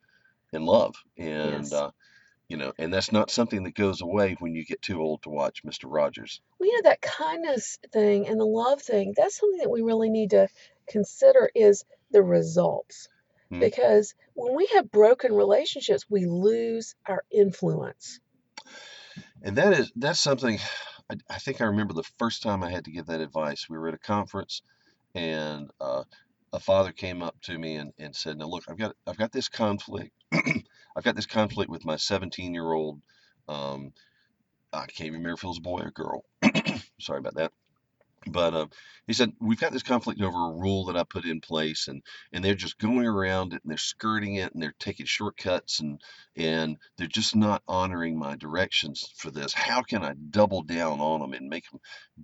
and 0.53 0.65
love 0.65 0.95
and 1.17 1.73
Yes. 1.73 1.73
uh, 1.73 1.91
you 2.49 2.57
know 2.57 2.73
and 2.79 2.93
that's 2.93 3.13
not 3.13 3.31
something 3.31 3.65
that 3.65 3.75
goes 3.75 4.01
away 4.03 4.37
when 4.41 4.55
you 4.55 4.65
get 4.65 4.83
too 4.83 5.01
old 5.01 5.23
to 5.23 5.31
watch 5.31 5.63
mr 5.65 5.85
rogers 5.87 6.41
Well, 6.59 6.69
you 6.69 6.77
know, 6.77 6.91
that 6.91 7.01
kindness 7.03 7.79
thing 7.93 8.27
and 8.29 8.41
the 8.41 8.45
love 8.47 8.83
thing, 8.83 9.15
that's 9.17 9.39
something 9.39 9.59
that 9.61 9.71
we 9.71 9.83
really 9.83 10.11
need 10.11 10.31
to 10.31 10.49
consider 10.89 11.51
is 11.55 11.85
the 12.11 12.23
results. 12.23 13.09
Hmm. 13.51 13.61
Because 13.61 14.15
when 14.35 14.55
we 14.57 14.67
have 14.75 14.91
broken 14.91 15.33
relationships, 15.33 16.07
we 16.09 16.27
lose 16.27 16.95
our 17.07 17.25
influence. 17.31 18.21
and 19.43 19.57
that 19.57 19.73
is 19.73 19.93
that's 19.97 20.21
something 20.21 20.59
I, 21.11 21.17
I 21.31 21.39
think 21.39 21.61
i 21.61 21.65
remember 21.65 21.95
the 21.95 22.09
first 22.19 22.43
time 22.43 22.63
i 22.63 22.71
had 22.71 22.85
to 22.87 22.91
give 22.91 23.07
that 23.07 23.21
advice 23.21 23.67
we 23.69 23.79
were 23.79 23.89
at 23.89 23.95
a 23.95 23.99
conference 23.99 24.63
and 25.15 25.71
uh, 25.81 26.05
a 26.53 26.61
father 26.61 26.93
came 26.93 27.23
up 27.23 27.37
to 27.43 27.57
me 27.59 27.77
and, 27.77 27.93
and 27.99 28.15
said 28.15 28.39
now 28.39 28.47
look 28.47 28.65
i've 28.69 28.79
got 28.79 28.95
i've 29.07 29.19
got 29.19 29.33
this 29.33 29.49
conflict 29.49 30.13
i've 30.33 31.05
got 31.05 31.17
this 31.17 31.27
conflict 31.27 31.71
with 31.71 31.85
my 31.85 31.97
17 31.97 32.55
year 32.55 32.73
old 32.73 33.01
um, 33.49 33.93
i 34.73 34.87
can't 34.87 35.13
remember 35.13 35.33
if 35.33 35.45
it 35.45 35.49
was 35.49 35.59
a 35.59 35.63
boy 35.63 35.81
or 35.81 35.91
girl 35.91 36.25
sorry 37.01 37.19
about 37.19 37.35
that 37.35 37.53
but 38.27 38.55
uh, 38.55 38.67
he 39.07 39.13
said 39.13 39.33
we've 39.41 39.61
got 39.61 39.73
this 39.73 39.83
conflict 39.83 40.21
over 40.21 40.37
a 40.37 40.57
rule 40.59 40.87
that 40.87 40.97
I 40.97 41.05
put 41.05 41.25
in 41.25 41.41
place, 41.41 41.89
and 41.89 42.03
and 42.33 42.45
they're 42.45 42.55
just 42.55 42.79
going 42.79 43.07
around 43.07 43.53
it, 43.53 43.63
and 43.63 43.71
they're 43.71 43.79
skirting 43.79 44.37
it, 44.37 44.53
and 44.53 44.63
they're 44.63 44.75
taking 44.79 45.07
shortcuts, 45.07 45.81
and 45.81 46.01
and 46.37 46.77
they're 46.97 47.07
just 47.07 47.37
not 47.37 47.63
honoring 47.69 48.19
my 48.19 48.37
directions 48.37 49.13
for 49.17 49.31
this. 49.31 49.53
How 49.53 49.83
can 49.83 50.05
I 50.05 50.15
double 50.31 50.63
down 50.63 51.01
on 51.01 51.21
them 51.21 51.33
and 51.33 51.49
make 51.49 51.71
them 51.71 51.81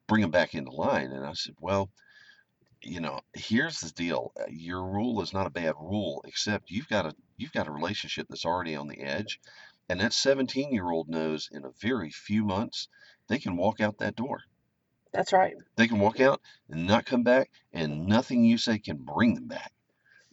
bring 0.09 0.23
them 0.23 0.31
back 0.31 0.55
into 0.55 0.71
line? 0.73 1.13
And 1.13 1.25
I 1.25 1.33
said, 1.35 1.55
well, 1.61 1.91
you 2.87 3.01
know, 3.01 3.21
here's 3.35 3.81
the 3.81 3.91
deal. 3.91 4.33
Uh, 4.39 4.45
Your 4.49 4.85
rule 4.85 5.23
is 5.23 5.33
not 5.33 5.47
a 5.47 5.51
bad 5.51 5.75
rule, 5.81 6.23
except 6.27 6.71
you've 6.71 6.89
got 6.89 7.07
a 7.07 7.15
you've 7.37 7.53
got 7.53 7.69
a 7.69 7.73
relationship 7.73 8.27
that's 8.29 8.45
already 8.45 8.77
on 8.77 8.89
the 8.89 9.01
edge, 9.01 9.41
and 9.89 10.01
that 10.01 10.13
17 10.13 10.73
year 10.73 10.91
old 10.91 11.09
knows 11.09 11.49
in 11.53 11.65
a 11.65 11.73
very 11.81 12.11
few 12.11 12.45
months 12.45 12.89
they 13.29 13.39
can 13.39 13.57
walk 13.57 13.81
out 13.81 13.99
that 13.99 14.17
door. 14.17 14.41
That's 15.13 15.33
right. 15.33 15.55
They 15.77 15.89
can 15.89 15.99
walk 16.01 16.21
out 16.21 16.41
and 16.69 16.87
not 16.87 17.07
come 17.07 17.23
back, 17.23 17.51
and 17.73 18.07
nothing 18.07 18.45
you 18.45 18.59
say 18.59 18.79
can 18.79 18.99
bring 18.99 19.35
them 19.35 19.47
back. 19.49 19.73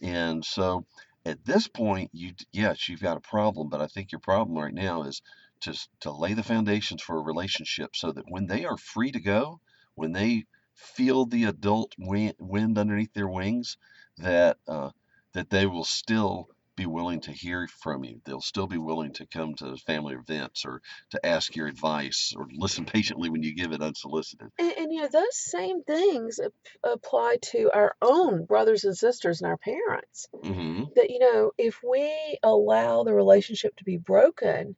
And 0.00 0.44
so 0.44 0.86
at 1.24 1.44
this 1.44 1.68
point, 1.68 2.10
you 2.12 2.34
yes, 2.52 2.88
you've 2.88 3.00
got 3.02 3.16
a 3.16 3.20
problem, 3.20 3.68
but 3.68 3.80
I 3.80 3.86
think 3.86 4.12
your 4.12 4.20
problem 4.20 4.58
right 4.58 4.74
now 4.74 5.04
is 5.04 5.22
to 5.60 5.78
to 6.00 6.12
lay 6.12 6.34
the 6.34 6.42
foundations 6.42 7.02
for 7.02 7.16
a 7.16 7.22
relationship 7.22 7.96
so 7.96 8.12
that 8.12 8.28
when 8.28 8.46
they 8.46 8.64
are 8.64 8.76
free 8.76 9.12
to 9.12 9.20
go, 9.20 9.60
when 9.94 10.12
they 10.12 10.44
feel 10.82 11.26
the 11.26 11.44
adult 11.44 11.94
wind, 11.98 12.78
underneath 12.78 13.12
their 13.14 13.28
wings, 13.28 13.76
that 14.18 14.58
uh, 14.68 14.90
that 15.34 15.50
they 15.50 15.66
will 15.66 15.84
still 15.84 16.48
be 16.76 16.86
willing 16.86 17.20
to 17.20 17.32
hear 17.32 17.68
from 17.68 18.04
you. 18.04 18.20
They'll 18.24 18.40
still 18.40 18.66
be 18.66 18.78
willing 18.78 19.12
to 19.14 19.26
come 19.26 19.54
to 19.56 19.76
family 19.76 20.14
events 20.14 20.64
or 20.64 20.80
to 21.10 21.24
ask 21.24 21.54
your 21.54 21.66
advice 21.66 22.32
or 22.36 22.46
listen 22.50 22.84
patiently 22.84 23.28
when 23.30 23.42
you 23.42 23.54
give 23.54 23.72
it 23.72 23.82
unsolicited. 23.82 24.48
And, 24.58 24.72
and 24.78 24.92
you 24.92 25.02
know, 25.02 25.08
those 25.12 25.36
same 25.36 25.82
things 25.84 26.40
apply 26.82 27.38
to 27.52 27.70
our 27.72 27.94
own 28.00 28.46
brothers 28.46 28.84
and 28.84 28.96
sisters 28.96 29.40
and 29.40 29.50
our 29.50 29.58
parents. 29.58 30.28
hmm 30.32 30.84
That, 30.96 31.10
you 31.10 31.18
know, 31.18 31.52
if 31.58 31.80
we 31.88 32.38
allow 32.42 33.04
the 33.04 33.14
relationship 33.14 33.76
to 33.76 33.84
be 33.84 33.98
broken, 33.98 34.76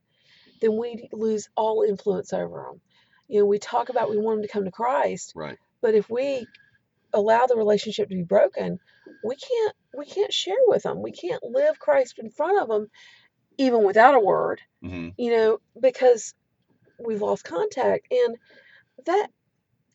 then 0.61 0.77
we 0.77 1.09
lose 1.13 1.49
all 1.57 1.83
influence 1.83 2.33
over 2.33 2.67
them. 2.69 2.81
You 3.29 3.41
know, 3.41 3.47
we 3.47 3.59
talk 3.59 3.89
about 3.89 4.11
we 4.11 4.19
want 4.19 4.39
them 4.39 4.43
to 4.43 4.53
come 4.53 4.65
to 4.65 4.71
Christ, 4.71 5.33
Right. 5.35 5.59
But 5.85 5.95
if 5.95 6.09
we 6.09 6.49
allow 7.13 7.45
the 7.47 7.57
relationship 7.57 8.09
to 8.09 8.17
be 8.17 8.23
broken, 8.23 8.79
we 9.23 9.37
can't 9.37 9.75
we 9.97 10.07
can't 10.07 10.33
share 10.33 10.57
with 10.67 10.85
them. 10.85 11.03
We 11.03 11.13
can't 11.13 11.43
live 11.45 11.79
Christ 11.79 12.19
in 12.19 12.31
front 12.31 12.63
of 12.63 12.69
them, 12.69 12.89
even 13.59 13.85
without 13.85 14.15
a 14.15 14.21
word. 14.21 14.63
hmm 14.83 15.11
You 15.19 15.31
know, 15.31 15.59
because 15.79 16.33
we've 16.99 17.21
lost 17.21 17.45
contact, 17.45 18.11
and 18.11 18.37
that 19.05 19.29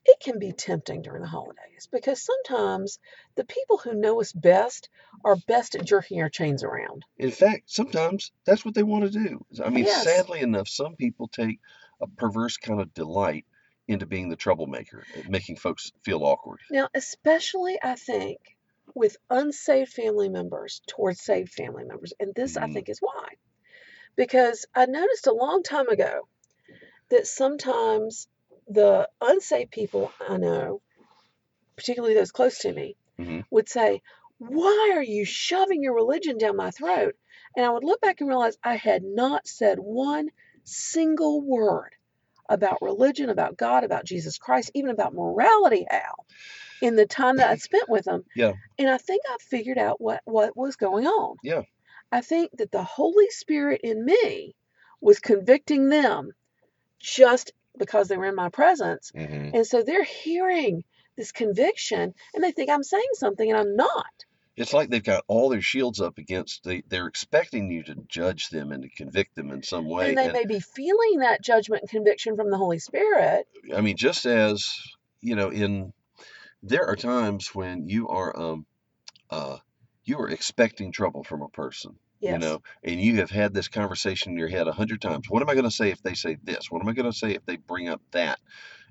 it 0.06 0.20
can 0.22 0.38
be 0.38 0.52
tempting 0.52 1.02
during 1.02 1.24
the 1.24 1.28
holidays 1.28 1.90
because 1.92 2.22
sometimes 2.24 3.00
the 3.36 3.46
people 3.46 3.80
who 3.80 3.96
know 3.96 4.22
us 4.22 4.32
best 4.32 4.90
are 5.26 5.38
best 5.48 5.74
at 5.74 5.86
jerking 5.86 6.22
our 6.22 6.30
chains 6.30 6.64
around. 6.64 7.04
In 7.18 7.32
fact, 7.32 7.64
sometimes 7.66 8.32
that's 8.46 8.64
what 8.64 8.76
they 8.76 8.84
want 8.84 9.12
to 9.12 9.20
do. 9.28 9.44
I 9.66 9.70
mean, 9.72 9.86
Yes. 9.86 10.04
sadly 10.04 10.42
enough, 10.42 10.68
some 10.68 10.96
people 10.96 11.28
take 11.28 11.60
a 12.00 12.08
perverse 12.08 12.58
kind 12.58 12.80
of 12.80 12.94
delight 12.94 13.46
into 13.90 14.06
being 14.06 14.30
the 14.30 14.36
troublemaker, 14.36 15.04
making 15.28 15.56
folks 15.56 15.92
feel 16.04 16.24
awkward. 16.24 16.60
Now, 16.70 16.90
especially 16.94 17.80
I 17.82 17.96
think 17.96 18.38
with 18.94 19.18
unsaved 19.30 19.92
family 19.92 20.30
members 20.30 20.82
towards 20.88 21.22
saved 21.22 21.52
family 21.52 21.84
members, 21.86 22.14
and 22.20 22.34
this 22.36 22.56
I 22.56 22.68
Mhm. 22.68 22.74
think 22.74 22.90
is 22.90 23.00
why. 23.00 23.30
Because 24.16 24.66
I 24.76 24.86
noticed 24.86 25.28
a 25.28 25.34
long 25.34 25.64
time 25.64 25.90
ago 25.90 26.28
that 27.10 27.26
sometimes 27.26 28.28
the 28.68 29.10
unsaved 29.20 29.72
people 29.72 30.12
I 30.20 30.38
know, 30.38 30.82
particularly 31.76 32.14
those 32.14 32.32
close 32.32 32.60
to 32.60 32.72
me, 32.72 32.96
Mhm. 33.18 33.46
would 33.50 33.70
say, 33.70 34.02
Why 34.38 34.92
are 34.96 35.04
you 35.04 35.26
shoving 35.26 35.82
your 35.84 35.96
religion 35.96 36.38
down 36.38 36.56
my 36.56 36.72
throat? 36.72 37.16
And 37.58 37.66
I 37.66 37.72
would 37.72 37.84
look 37.84 38.02
back 38.02 38.22
and 38.22 38.30
realize 38.30 38.58
I 38.64 38.76
had 38.76 39.04
not 39.04 39.48
said 39.48 39.80
one 39.80 40.30
single 40.64 41.42
word 41.42 41.96
about 42.50 42.82
religion, 42.82 43.30
about 43.30 43.58
God, 43.58 43.84
about 43.84 44.06
Jesus 44.06 44.38
Christ, 44.38 44.72
even 44.74 44.92
about 44.92 45.14
morality, 45.14 45.86
Hal, 45.90 46.26
in 46.82 46.96
the 46.96 47.06
time 47.06 47.38
that 47.38 47.50
I 47.50 47.56
spent 47.58 47.90
with 47.90 48.06
them. 48.06 48.26
Yeah. 48.36 48.54
And 48.78 48.90
I 48.90 48.98
think 48.98 49.22
I 49.28 49.38
figured 49.40 49.78
out 49.78 50.02
what, 50.02 50.22
what 50.26 50.58
was 50.58 50.76
going 50.76 51.06
on. 51.06 51.38
Yeah. 51.44 51.62
I 52.12 52.22
think 52.22 52.52
that 52.58 52.72
the 52.72 52.84
Holy 52.84 53.30
Spirit 53.30 53.82
in 53.84 54.04
me 54.04 54.56
was 55.02 55.20
convicting 55.20 55.90
them 55.90 56.32
just 57.00 57.54
because 57.78 58.08
they 58.08 58.18
were 58.18 58.26
in 58.26 58.36
my 58.36 58.50
presence. 58.50 59.12
hmm 59.16 59.50
And 59.54 59.66
so 59.66 59.84
they're 59.84 60.04
hearing 60.04 60.84
this 61.18 61.32
conviction 61.32 62.14
and 62.34 62.44
they 62.44 62.52
think 62.52 62.70
I'm 62.70 62.84
saying 62.84 63.04
something 63.14 63.50
and 63.50 63.60
I'm 63.60 63.76
not. 63.76 64.06
It's 64.60 64.74
like 64.74 64.90
they've 64.90 65.02
got 65.02 65.24
all 65.28 65.48
their 65.48 65.62
shields 65.62 66.02
up 66.02 66.18
against. 66.18 66.66
They 66.66 66.84
they're 66.88 67.08
expecting 67.08 67.72
you 67.72 67.84
to 67.84 67.96
judge 68.08 68.50
them 68.50 68.74
and 68.74 68.84
to 68.84 68.90
convict 68.90 69.36
them 69.36 69.52
in 69.52 69.64
some 69.64 69.88
way. 69.88 70.10
And 70.10 70.18
they 70.18 70.26
And 70.26 70.34
may 70.34 70.46
be 70.46 70.60
feeling 70.60 71.20
that 71.20 71.42
judgment 71.42 71.84
and 71.84 71.90
conviction 71.90 72.36
from 72.36 72.52
the 72.52 72.58
Holy 72.58 72.80
Spirit. 72.80 73.48
I 73.74 73.80
mean, 73.80 73.96
just 73.96 74.26
as 74.26 74.70
you 75.22 75.36
know, 75.36 75.50
in 75.50 75.94
there 76.62 76.86
are 76.88 76.98
times 76.98 77.56
when 77.56 77.88
you 77.88 78.10
are 78.10 78.38
um 78.38 78.66
uh 79.30 79.58
you 80.04 80.20
are 80.20 80.30
expecting 80.30 80.92
trouble 80.92 81.24
from 81.24 81.42
a 81.42 81.50
person. 81.50 81.96
Yes. 82.20 82.34
You 82.34 82.40
know, 82.40 82.62
and 82.84 83.00
you 83.00 83.18
have 83.18 83.30
had 83.30 83.54
this 83.54 83.70
conversation 83.70 84.34
in 84.34 84.38
your 84.38 84.50
head 84.50 84.68
a 84.68 84.74
hundred 84.74 85.02
times. 85.02 85.30
What 85.30 85.42
am 85.42 85.50
I 85.50 85.54
going 85.54 85.64
to 85.64 85.72
say 85.72 85.92
if 85.92 86.04
they 86.04 86.16
say 86.16 86.36
this? 86.44 86.70
What 86.70 86.82
am 86.82 86.90
I 86.90 86.94
going 86.94 87.10
to 87.10 87.18
say 87.18 87.32
if 87.32 87.46
they 87.46 87.56
bring 87.56 87.88
up 87.88 88.02
that? 88.12 88.40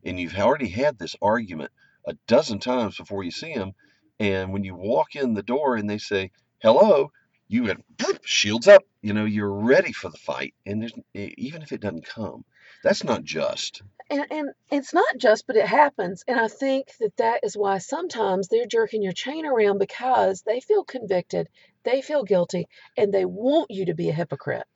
And 0.02 0.18
you've 0.18 0.38
already 0.38 0.68
had 0.68 0.98
this 0.98 1.14
argument 1.20 1.72
a 2.06 2.14
dozen 2.26 2.58
times 2.58 2.96
before 2.96 3.22
you 3.22 3.30
see 3.30 3.52
them. 3.52 3.72
And 4.20 4.52
when 4.52 4.64
you 4.64 4.74
walk 4.74 5.16
in 5.16 5.34
the 5.34 5.42
door 5.42 5.76
and 5.76 5.88
they 5.88 5.98
say 5.98 6.30
hello, 6.60 7.12
you 7.48 7.66
had 7.66 7.82
shields 8.24 8.68
up. 8.68 8.82
You 9.02 9.12
know, 9.14 9.24
you're 9.24 9.52
ready 9.52 9.92
for 9.92 10.10
the 10.10 10.18
fight. 10.18 10.54
And 10.66 10.82
there's, 10.82 10.92
even 11.14 11.62
if 11.62 11.72
it 11.72 11.80
doesn't 11.80 12.06
come, 12.06 12.44
that's 12.82 13.04
not 13.04 13.24
just. 13.24 13.82
And, 14.10 14.26
and 14.30 14.50
it's 14.70 14.94
not 14.94 15.18
just, 15.18 15.46
but 15.46 15.56
it 15.56 15.66
happens. 15.66 16.24
And 16.28 16.38
I 16.40 16.48
think 16.48 16.88
that 17.00 17.16
that 17.18 17.40
is 17.44 17.56
why 17.56 17.78
sometimes 17.78 18.48
they're 18.48 18.66
jerking 18.66 19.02
your 19.02 19.12
chain 19.12 19.46
around 19.46 19.78
because 19.78 20.42
they 20.42 20.60
feel 20.60 20.84
convicted, 20.84 21.48
they 21.84 22.02
feel 22.02 22.24
guilty, 22.24 22.68
and 22.96 23.12
they 23.12 23.24
want 23.24 23.70
you 23.70 23.86
to 23.86 23.94
be 23.94 24.08
a 24.10 24.14
hypocrite. 24.14 24.66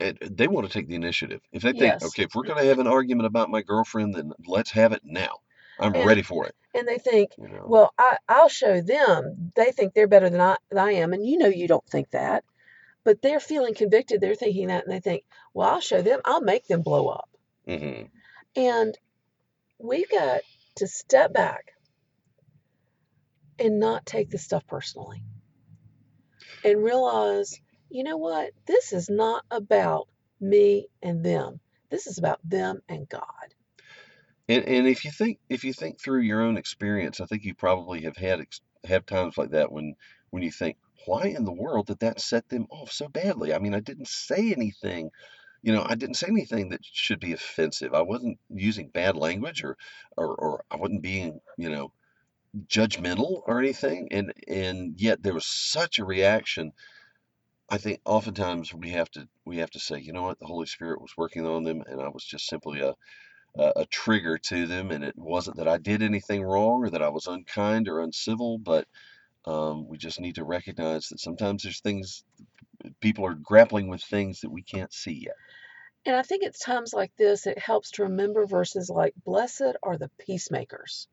it, 0.00 0.18
uh, 0.22 0.28
they 0.30 0.48
want 0.48 0.66
to 0.66 0.72
take 0.72 0.88
the 0.88 0.94
initiative. 0.94 1.40
If 1.52 1.62
they 1.62 1.72
think, 1.72 1.96
Yes. 1.96 2.02
okay, 2.02 2.24
if 2.24 2.34
we're 2.34 2.44
going 2.44 2.58
to 2.62 2.68
have 2.68 2.78
an 2.78 2.86
argument 2.86 3.26
about 3.26 3.50
my 3.50 3.62
girlfriend, 3.62 4.14
then 4.14 4.32
let's 4.46 4.70
have 4.72 4.92
it 4.92 5.02
now. 5.04 5.38
I'm 5.78 5.94
And- 5.94 6.06
ready 6.06 6.22
for 6.22 6.46
it. 6.46 6.54
And 6.74 6.88
they 6.88 6.98
think, 6.98 7.30
You 7.38 7.48
know, 7.48 7.64
well, 7.66 7.94
I, 7.98 8.18
I'll 8.28 8.48
show 8.48 8.80
them. 8.80 9.52
They 9.54 9.70
think 9.70 9.94
they're 9.94 10.08
better 10.08 10.28
than 10.28 10.40
I, 10.40 10.56
than 10.70 10.78
I 10.78 10.92
am. 10.92 11.12
And 11.12 11.24
you 11.24 11.38
know 11.38 11.46
you 11.46 11.68
don't 11.68 11.86
think 11.88 12.10
that. 12.10 12.44
But 13.04 13.22
they're 13.22 13.38
feeling 13.40 13.74
convicted. 13.74 14.20
They're 14.20 14.34
thinking 14.34 14.68
that. 14.68 14.84
And 14.84 14.92
they 14.92 15.00
think, 15.00 15.24
well, 15.52 15.68
I'll 15.70 15.80
show 15.80 16.02
them. 16.02 16.20
I'll 16.24 16.40
make 16.40 16.66
them 16.66 16.82
blow 16.82 17.08
up. 17.08 17.28
hmm 17.66 18.02
And 18.56 18.98
we've 19.78 20.10
got 20.10 20.40
to 20.76 20.88
step 20.88 21.32
back 21.32 21.72
and 23.58 23.78
not 23.78 24.04
take 24.04 24.30
this 24.30 24.42
stuff 24.44 24.66
personally 24.66 25.22
and 26.64 26.82
realize, 26.82 27.60
you 27.90 28.02
know 28.02 28.16
what? 28.16 28.50
This 28.66 28.92
is 28.92 29.08
not 29.08 29.44
about 29.50 30.08
me 30.40 30.88
and 31.02 31.24
them. 31.24 31.60
This 31.90 32.06
is 32.08 32.18
about 32.18 32.40
them 32.42 32.80
and 32.88 33.08
God. 33.08 33.22
And 34.48 34.64
and 34.66 34.86
if 34.86 35.04
you 35.04 35.10
think 35.10 35.38
if 35.48 35.64
you 35.64 35.72
think 35.72 36.00
through 36.00 36.20
your 36.22 36.42
own 36.42 36.56
experience, 36.56 37.20
I 37.20 37.26
think 37.26 37.44
you 37.44 37.54
probably 37.54 38.02
have 38.02 38.16
had 38.16 38.40
have 38.84 39.06
times 39.06 39.38
like 39.38 39.50
that 39.50 39.72
when 39.72 39.94
when 40.30 40.42
you 40.42 40.50
think, 40.50 40.76
why 41.06 41.26
in 41.26 41.44
the 41.44 41.52
world 41.52 41.86
did 41.86 42.00
that 42.00 42.20
set 42.20 42.48
them 42.48 42.66
off 42.70 42.90
so 42.90 43.08
badly? 43.08 43.54
I 43.54 43.58
mean, 43.58 43.74
I 43.74 43.80
didn't 43.80 44.08
say 44.08 44.52
anything. 44.52 45.10
You 45.62 45.72
know, 45.72 45.84
I 45.88 45.94
didn't 45.94 46.16
say 46.16 46.26
anything 46.28 46.70
that 46.70 46.80
should 46.84 47.20
be 47.20 47.32
offensive. 47.32 47.94
I 47.94 48.02
wasn't 48.02 48.38
using 48.50 48.88
bad 48.90 49.16
language 49.16 49.64
or 49.64 49.76
or, 50.16 50.34
or 50.34 50.64
I 50.70 50.76
wasn't 50.76 51.02
being, 51.02 51.40
you 51.58 51.70
know, 51.70 51.92
judgmental 52.68 53.42
or 53.46 53.58
anything 53.58 54.08
and 54.12 54.32
and 54.46 55.00
yet 55.00 55.22
there 55.22 55.34
was 55.34 55.46
such 55.46 55.98
a 55.98 56.04
reaction 56.04 56.72
i 57.68 57.78
think 57.78 58.00
oftentimes 58.04 58.72
we 58.72 58.90
have 58.90 59.10
to 59.10 59.28
we 59.44 59.56
have 59.58 59.70
to 59.70 59.80
say 59.80 59.98
you 59.98 60.12
know 60.12 60.22
what 60.22 60.38
the 60.38 60.46
holy 60.46 60.66
spirit 60.66 61.00
was 61.00 61.16
working 61.16 61.46
on 61.46 61.64
them 61.64 61.82
and 61.86 62.00
i 62.00 62.08
was 62.08 62.24
just 62.24 62.46
simply 62.46 62.80
a 62.80 62.94
a, 63.58 63.72
a 63.78 63.86
trigger 63.86 64.38
to 64.38 64.66
them 64.66 64.90
and 64.92 65.04
it 65.04 65.14
wasn't 65.16 65.56
that 65.56 65.68
i 65.68 65.78
did 65.78 66.02
anything 66.02 66.42
wrong 66.42 66.84
or 66.84 66.90
that 66.90 67.02
i 67.02 67.08
was 67.10 67.26
unkind 67.28 67.88
or 67.88 68.00
uncivil 68.00 68.58
but 68.58 68.86
um, 69.46 69.88
we 69.88 69.98
just 69.98 70.20
need 70.20 70.36
to 70.36 70.44
recognize 70.44 71.08
that 71.08 71.20
sometimes 71.20 71.62
there's 71.64 71.80
things 71.80 72.24
people 73.00 73.26
are 73.26 73.34
grappling 73.34 73.88
with 73.88 74.02
things 74.02 74.40
that 74.40 74.50
we 74.50 74.62
can't 74.62 74.92
see 74.92 75.24
yet 75.26 75.36
And 76.06 76.16
I 76.16 76.22
think 76.22 76.44
it's 76.44 76.60
times 76.60 76.92
like 76.94 77.12
this 77.18 77.46
it 77.46 77.58
helps 77.58 77.92
to 77.92 78.04
remember 78.04 78.46
verses 78.46 78.90
like, 78.90 79.14
Blessed 79.24 79.76
are 79.82 79.98
the 79.98 80.10
peacemakers. 80.20 81.08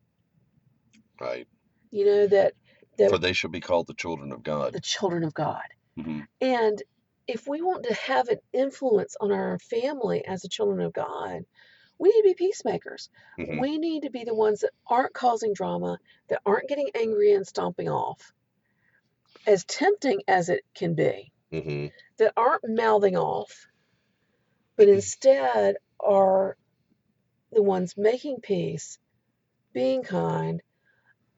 right 1.20 1.46
You 1.92 2.06
know, 2.06 2.26
that, 2.28 2.54
that 2.98 3.10
for 3.10 3.18
they 3.18 3.32
shall 3.34 3.50
be 3.50 3.60
called 3.60 3.86
the 3.88 3.94
children 3.94 4.32
of 4.32 4.42
god 4.42 4.74
the 4.74 4.80
children 4.80 5.24
of 5.24 5.34
God. 5.34 5.62
hmm 5.96 6.20
And 6.40 6.82
if 7.28 7.46
we 7.48 7.62
want 7.62 7.84
to 7.86 7.94
have 7.94 8.28
an 8.28 8.38
influence 8.54 9.16
on 9.20 9.32
our 9.32 9.58
family 9.60 10.24
as 10.26 10.42
the 10.42 10.50
children 10.50 10.82
of 10.82 10.94
God, 10.94 11.42
we 11.98 12.08
need 12.10 12.22
to 12.22 12.28
be 12.28 12.46
peacemakers. 12.46 13.08
hmm 13.36 13.58
We 13.58 13.78
need 13.78 14.02
to 14.02 14.10
be 14.10 14.24
the 14.24 14.34
ones 14.34 14.60
that 14.60 14.72
aren't 14.86 15.14
causing 15.14 15.52
drama, 15.54 15.98
that 16.28 16.40
aren't 16.44 16.68
getting 16.68 16.90
angry 16.94 17.32
and 17.32 17.46
stomping 17.46 17.88
off, 17.88 18.32
as 19.46 19.64
tempting 19.64 20.22
as 20.28 20.48
it 20.48 20.64
can 20.74 20.94
be, 20.94 21.32
hmm 21.50 21.86
that 22.18 22.32
aren't 22.36 22.62
mouthing 22.68 23.16
off, 23.16 23.66
but 24.76 24.88
instead 24.88 25.76
are 25.98 26.56
the 27.52 27.62
ones 27.62 27.94
making 27.96 28.40
peace, 28.40 28.98
being 29.72 30.02
kind, 30.02 30.62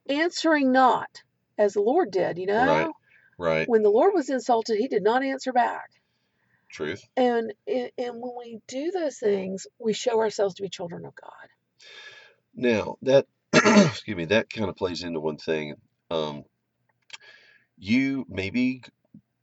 answering 0.09 0.73
not, 0.73 1.23
as 1.59 1.75
the 1.75 1.81
Lord 1.81 2.11
did, 2.11 2.39
you 2.39 2.47
know? 2.47 2.67
Right. 2.67 2.91
right 3.39 3.69
When 3.69 3.83
the 3.83 3.91
Lord 3.91 4.13
was 4.15 4.31
insulted, 4.31 4.77
he 4.79 4.89
did 4.89 5.03
not 5.03 5.23
answer 5.25 5.53
back. 5.53 5.91
Truth 6.75 7.03
And 7.17 7.55
and 7.69 7.91
when 7.99 8.33
we 8.39 8.61
do 8.69 8.93
those 8.93 9.19
things, 9.19 9.67
we 9.81 9.95
show 9.95 10.21
ourselves 10.21 10.57
to 10.57 10.63
be 10.63 10.71
children 10.71 11.07
of 11.07 11.15
God. 11.17 11.33
Now 12.55 12.97
that 13.03 13.27
excuse 13.55 14.17
me, 14.17 14.27
that 14.27 14.51
kind 14.51 14.69
of 14.71 14.77
plays 14.77 15.05
into 15.05 15.21
one 15.21 15.39
thing. 15.39 15.77
Um, 16.11 16.45
you 17.79 18.27
may 18.29 18.51
be 18.51 18.83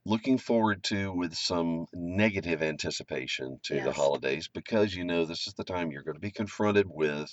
looking 0.05 0.37
forward 0.37 0.83
to 0.83 1.13
with 1.13 1.35
some 1.35 1.85
negative 1.93 2.63
anticipation 2.63 3.59
to 3.63 3.81
the 3.81 3.91
holidays 3.93 4.49
because 4.53 4.95
you 4.95 5.05
know 5.05 5.25
this 5.25 5.47
is 5.47 5.53
the 5.55 5.63
time 5.63 5.91
you're 5.91 6.03
going 6.03 6.15
to 6.15 6.21
be 6.21 6.31
confronted 6.31 6.87
with 6.89 7.31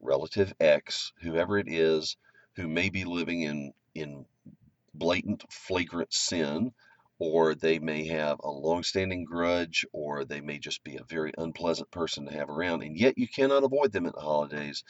relative 0.00 0.52
X, 0.60 1.12
whoever 1.22 1.58
it 1.58 1.68
is, 1.68 2.16
who 2.56 2.68
may 2.68 2.90
be 2.90 3.04
living 3.04 3.42
in 3.42 3.72
in 3.94 4.24
blatant, 4.94 5.44
flagrant 5.50 6.12
sin, 6.12 6.72
or 7.20 7.54
they 7.56 7.80
may 7.80 8.08
have 8.08 8.38
a 8.42 8.50
long-standing 8.50 9.26
grudge, 9.26 9.86
or 9.92 10.26
they 10.26 10.42
may 10.42 10.58
just 10.60 10.84
be 10.84 10.96
a 10.98 11.04
very 11.04 11.32
unpleasant 11.38 11.90
person 11.92 12.26
to 12.26 12.34
have 12.34 12.50
around, 12.50 12.82
and 12.84 12.98
yet 12.98 13.18
you 13.18 13.28
cannot 13.28 13.64
avoid 13.64 13.92
them 13.92 14.06
at 14.06 14.14
the 14.14 14.22
holidays. 14.22 14.84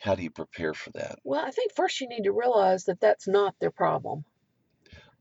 How 0.00 0.16
do 0.16 0.24
you 0.24 0.30
prepare 0.30 0.74
for 0.74 0.90
that? 0.92 1.20
Well, 1.24 1.44
I 1.44 1.50
think 1.52 1.72
first 1.74 2.00
you 2.00 2.08
need 2.08 2.24
to 2.24 2.32
realize 2.32 2.84
that 2.86 3.00
that's 3.00 3.28
not 3.28 3.54
their 3.60 3.72
problem. 3.72 4.24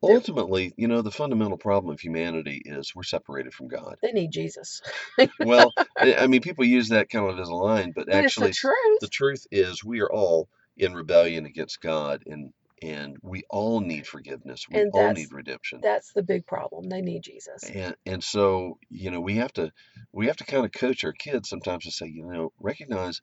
Ultimately, 0.04 0.74
you 0.78 0.88
know, 0.88 1.02
the 1.02 1.12
fundamental 1.12 1.58
problem 1.58 1.94
of 1.94 2.00
humanity 2.00 2.62
is 2.66 2.94
we're 2.96 3.04
separated 3.04 3.54
from 3.54 3.68
God. 3.70 3.98
They 4.02 4.12
need 4.14 4.32
Jesus. 4.32 4.82
Well, 5.40 5.76
I 6.00 6.28
mean, 6.28 6.42
people 6.42 6.66
use 6.66 6.90
that 6.90 7.10
kind 7.10 7.30
of 7.30 7.40
as 7.40 7.50
a 7.50 7.56
line, 7.56 7.92
but 7.92 8.12
But 8.12 8.22
it's 8.22 8.38
the 8.40 8.50
actually, 8.50 8.50
truth. 8.50 9.02
the 9.02 9.08
truth 9.10 9.46
is 9.52 9.84
we 9.84 10.02
are 10.02 10.12
all 10.12 10.50
in 10.78 10.94
rebellion 10.96 11.46
against 11.46 11.82
God, 11.82 12.24
and 12.28 12.54
and 12.82 13.18
we 13.22 13.44
all 13.50 13.82
need 13.82 14.08
forgiveness. 14.08 14.68
We 14.70 14.84
And 14.84 14.92
all 14.92 15.12
need 15.12 15.34
redemption. 15.34 15.82
That's 15.82 16.14
the 16.14 16.24
big 16.24 16.46
problem. 16.46 16.90
They 16.90 17.02
need 17.02 17.24
Jesus. 17.24 17.74
And 17.74 17.96
and 18.06 18.24
so, 18.24 18.80
you 18.90 19.12
know, 19.12 19.20
we 19.22 19.36
have 19.38 19.52
to 19.54 19.72
we 20.14 20.28
have 20.28 20.38
to 20.38 20.46
kind 20.46 20.66
of 20.66 20.72
coach 20.72 21.04
our 21.04 21.14
kids 21.14 21.50
sometimes 21.50 21.84
to 21.86 21.92
say, 21.92 22.08
you 22.08 22.26
know, 22.26 22.54
recognize 22.60 23.22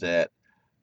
that 0.00 0.30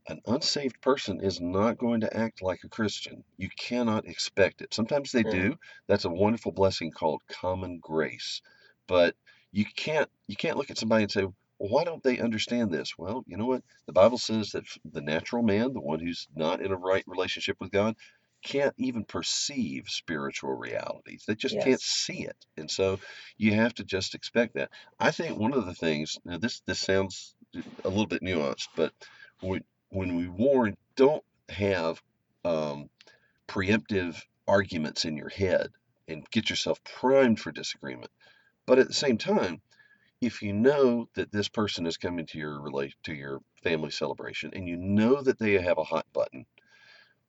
an 0.10 0.22
unsaved 0.28 0.82
person 0.82 1.22
is 1.22 1.42
not 1.42 1.78
going 1.78 2.02
to 2.02 2.18
act 2.18 2.42
like 2.42 2.62
a 2.66 2.70
Christian. 2.70 3.24
You 3.38 3.50
cannot 3.60 4.08
expect 4.08 4.62
it. 4.62 4.74
Sometimes 4.74 5.12
they 5.12 5.24
Mm. 5.24 5.26
do. 5.26 5.58
That's 5.88 6.06
a 6.06 6.10
wonderful 6.12 6.52
blessing 6.54 6.92
called 6.92 7.22
common 7.30 7.80
grace. 7.80 8.42
But 8.88 9.16
you 9.52 9.66
can't 9.66 10.10
you 10.28 10.36
can't 10.38 10.58
look 10.58 10.72
at 10.72 10.78
somebody 10.80 11.04
and 11.04 11.12
say, 11.12 11.28
well, 11.60 11.70
why 11.70 11.84
don't 11.84 12.04
they 12.04 12.20
understand 12.20 12.72
this? 12.72 12.98
Well, 12.98 13.24
you 13.28 13.38
know 13.38 13.46
what? 13.46 13.64
The 13.86 13.94
Bible 13.94 14.18
says 14.18 14.52
that 14.52 14.64
the 14.86 15.02
natural 15.02 15.44
man, 15.44 15.74
the 15.74 15.82
one 15.82 16.00
who's 16.00 16.28
not 16.36 16.62
in 16.62 16.72
a 16.72 16.78
right 16.78 17.04
relationship 17.08 17.58
with 17.60 17.72
God, 17.72 17.96
can't 18.44 18.74
even 18.78 19.04
perceive 19.04 19.84
spiritual 19.88 20.54
realities. 20.54 21.26
They 21.28 21.36
just 21.36 21.60
can't 21.66 21.82
see 21.82 22.24
it. 22.24 22.38
And 22.58 22.72
so 22.72 23.00
you 23.38 23.54
have 23.54 23.74
to 23.76 23.84
just 23.84 24.16
expect 24.16 24.56
that. 24.56 24.70
I 25.00 25.12
think 25.12 25.38
one 25.38 25.54
of 25.54 25.66
the 25.66 25.74
things, 25.74 26.18
now 26.24 26.38
this 26.38 26.62
this 26.66 26.80
sounds 26.80 27.36
a 27.84 27.90
little 27.90 28.08
bit 28.08 28.22
nuanced, 28.22 28.70
but 28.76 28.94
when 29.42 29.64
when 29.90 30.16
we 30.16 30.28
warn, 30.30 30.78
don't 30.96 31.24
have 31.50 32.02
um, 32.46 32.90
preemptive 33.48 34.22
arguments 34.48 35.06
in 35.06 35.18
your 35.18 35.30
head 35.30 35.70
and 36.08 36.30
get 36.32 36.50
yourself 36.50 36.82
primed 36.84 37.40
for 37.40 37.52
disagreement. 37.52 38.12
But 38.66 38.80
at 38.80 38.88
the 38.88 38.94
same 38.94 39.18
time, 39.18 39.62
if 40.22 40.42
you 40.42 40.54
know 40.54 41.10
that 41.16 41.32
this 41.32 41.50
person 41.50 41.86
is 41.86 41.98
coming 41.98 42.26
to 42.28 42.38
your 42.40 42.62
relate 42.62 42.96
to 43.04 43.14
your 43.14 43.42
family 43.64 43.92
celebration 43.92 44.52
and 44.54 44.68
you 44.68 44.78
know 44.78 45.22
that 45.22 45.40
they 45.40 45.54
have 45.62 45.78
a 45.78 45.84
hot 45.84 46.06
button, 46.14 46.46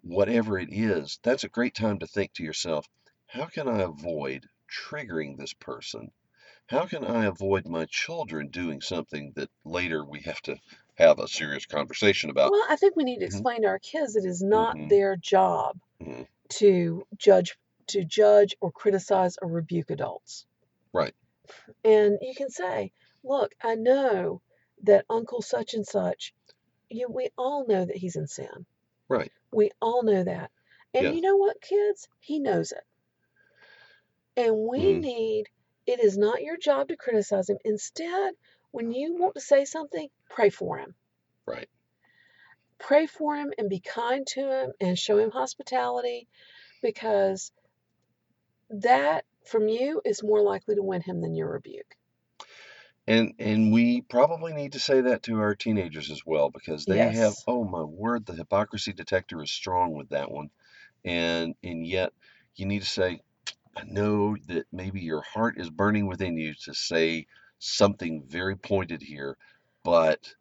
whatever 0.02 0.58
it 0.58 0.70
is, 0.72 1.18
that's 1.22 1.44
a 1.44 1.48
great 1.48 1.74
time 1.74 1.98
to 2.00 2.06
think 2.06 2.32
to 2.34 2.44
yourself, 2.44 2.88
how 3.26 3.46
can 3.46 3.68
I 3.68 3.82
avoid 3.82 4.46
triggering 4.70 5.36
this 5.38 5.54
person? 5.54 6.12
How 6.68 6.86
can 6.86 7.04
I 7.04 7.26
avoid 7.26 7.66
my 7.68 7.86
children 7.86 8.48
doing 8.50 8.80
something 8.82 9.32
that 9.36 9.50
later 9.64 10.04
we 10.04 10.20
have 10.22 10.42
to 10.42 10.58
have 10.96 11.18
a 11.20 11.28
serious 11.28 11.66
conversation 11.66 12.30
about. 12.30 12.54
Well, 12.54 12.62
I 12.68 12.76
think 12.76 12.96
we 12.96 13.04
need 13.04 13.20
to 13.20 13.24
Mhm. 13.26 13.26
explain 13.26 13.62
to 13.62 13.68
our 13.68 13.78
kids 13.78 14.14
it 14.14 14.26
is 14.26 14.42
not 14.42 14.76
Mhm. 14.76 14.90
their 14.90 15.16
job 15.16 15.78
Mhm. 16.00 16.26
to 16.50 17.06
judge 17.16 17.58
to 17.88 18.04
judge 18.04 18.56
or 18.60 18.72
criticize 18.72 19.36
or 19.42 19.48
rebuke 19.50 19.90
adults. 19.90 20.46
Right. 20.92 21.14
And 21.84 22.18
you 22.20 22.34
can 22.34 22.50
say, 22.50 22.92
"Look, 23.24 23.54
I 23.62 23.74
know 23.76 24.42
that 24.82 25.06
Uncle 25.10 25.42
such 25.42 25.74
and 25.74 25.86
such, 25.86 26.34
you 26.88 27.08
we 27.08 27.30
all 27.36 27.66
know 27.66 27.84
that 27.84 27.96
he's 27.96 28.16
in 28.16 28.26
sin. 28.26 28.66
Right. 29.08 29.32
We 29.52 29.70
all 29.80 30.02
know 30.02 30.24
that. 30.24 30.50
And 30.94 31.04
Yes. 31.04 31.14
you 31.14 31.20
know 31.20 31.36
what, 31.36 31.60
kids? 31.60 32.08
He 32.20 32.40
knows 32.40 32.72
it. 32.72 32.84
And 34.36 34.56
we 34.68 34.80
Mhm. 34.80 35.00
need 35.02 35.48
it 35.86 36.00
is 36.00 36.16
not 36.18 36.42
your 36.42 36.56
job 36.56 36.88
to 36.88 36.96
criticize 36.96 37.48
him. 37.50 37.58
Instead, 37.64 38.34
when 38.70 38.92
you 38.92 39.14
want 39.16 39.34
to 39.34 39.40
say 39.40 39.64
something, 39.64 40.08
pray 40.28 40.50
for 40.50 40.78
him. 40.78 40.94
Right. 41.46 41.68
pray 42.78 43.06
for 43.06 43.36
him 43.36 43.52
and 43.58 43.68
be 43.68 43.80
kind 43.80 44.26
to 44.26 44.40
him 44.40 44.72
and 44.80 44.98
show 44.98 45.18
him 45.18 45.30
hospitality 45.30 46.28
because 46.82 47.52
that 48.70 49.24
from 49.50 49.68
you 49.68 50.00
is 50.04 50.22
more 50.22 50.42
likely 50.42 50.76
to 50.76 50.82
win 50.82 51.02
him 51.02 51.20
than 51.20 51.34
your 51.34 51.50
rebuke. 51.50 51.96
And 53.06 53.34
and 53.38 53.72
we 53.72 54.02
probably 54.02 54.52
need 54.54 54.72
to 54.72 54.80
say 54.80 55.00
that 55.02 55.24
to 55.24 55.40
our 55.40 55.54
teenagers 55.54 56.10
as 56.10 56.22
well 56.24 56.50
because 56.50 56.86
they 56.86 57.08
have 57.08 57.36
oh 57.46 57.64
my 57.64 57.82
word, 57.82 58.26
the 58.26 58.34
hypocrisy 58.34 58.92
detector 58.92 59.42
is 59.42 59.50
strong 59.52 59.92
with 59.92 60.10
that 60.10 60.30
one. 60.30 60.50
And 61.04 61.54
and 61.64 61.86
yet 61.86 62.12
you 62.56 62.66
need 62.66 62.82
to 62.82 62.88
say, 62.88 63.20
I 63.76 63.84
know 63.86 64.36
that 64.48 64.66
maybe 64.72 65.00
your 65.00 65.22
heart 65.22 65.56
is 65.58 65.70
burning 65.70 66.06
within 66.06 66.38
you 66.38 66.54
to 66.64 66.74
say 66.74 67.26
something 67.58 68.24
very 68.28 68.56
pointed 68.56 69.02
here, 69.02 69.36
but 69.84 70.34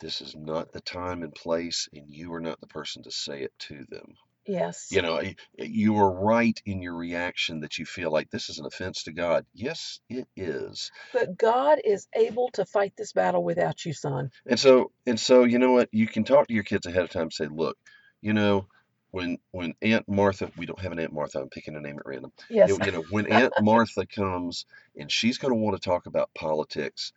this 0.00 0.20
is 0.22 0.36
not 0.36 0.72
the 0.72 0.80
time 0.82 1.22
and 1.22 1.34
place, 1.34 1.88
and 1.92 2.06
you 2.12 2.32
are 2.34 2.40
not 2.40 2.60
the 2.60 2.66
person 2.68 3.02
to 3.04 3.12
say 3.12 3.42
it 3.42 3.52
to 3.60 3.84
them. 3.90 4.14
Yes. 4.46 4.88
You 4.90 5.02
know, 5.02 5.20
you 5.58 5.96
are 5.96 6.10
right 6.10 6.60
in 6.64 6.80
your 6.80 6.94
reaction 6.94 7.60
that 7.60 7.78
you 7.78 7.84
feel 7.84 8.10
like 8.10 8.30
this 8.30 8.48
is 8.48 8.58
an 8.58 8.66
offense 8.66 9.04
to 9.04 9.12
God. 9.12 9.44
Yes, 9.52 10.00
it 10.08 10.28
is. 10.36 10.90
But 11.12 11.36
God 11.36 11.78
is 11.84 12.06
able 12.14 12.50
to 12.54 12.64
fight 12.64 12.92
this 12.96 13.12
battle 13.12 13.42
without 13.42 13.84
you, 13.84 13.92
son. 13.92 14.30
And 14.46 14.58
so, 14.58 14.92
and 15.06 15.18
so, 15.18 15.44
you 15.44 15.58
know 15.58 15.72
what? 15.72 15.88
You 15.92 16.06
can 16.06 16.24
talk 16.24 16.46
to 16.48 16.54
your 16.54 16.64
kids 16.64 16.86
ahead 16.86 17.02
of 17.02 17.10
time 17.10 17.22
and 17.22 17.32
say, 17.32 17.48
look, 17.48 17.76
you 18.20 18.32
know, 18.32 18.66
when 19.10 19.38
when 19.50 19.74
Aunt 19.82 20.08
Martha, 20.08 20.50
we 20.56 20.66
don't 20.66 20.80
have 20.80 20.92
an 20.92 20.98
Aunt 20.98 21.12
Martha, 21.12 21.40
I'm 21.40 21.48
picking 21.48 21.74
a 21.74 21.80
name 21.80 21.98
at 21.98 22.06
random. 22.06 22.32
Yes. 22.50 22.68
You, 22.68 22.78
you 22.84 22.92
know, 22.92 23.04
when 23.10 23.32
Aunt 23.32 23.52
Martha 23.60 24.06
comes 24.06 24.66
and 24.96 25.10
she's 25.10 25.38
going 25.38 25.52
to 25.52 25.58
want 25.58 25.80
to 25.80 25.88
talk 25.88 26.06
about 26.06 26.30
politics, 26.34 27.12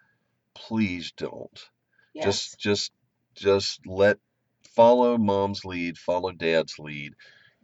please 0.55 1.11
don't. 1.17 1.59
yes. 2.13 2.25
Just, 2.25 2.59
just, 2.59 2.91
just 3.35 3.85
let 3.85 4.17
follow 4.75 5.17
mom's 5.17 5.65
lead, 5.65 5.97
follow 5.97 6.31
dad's 6.31 6.79
lead. 6.79 7.13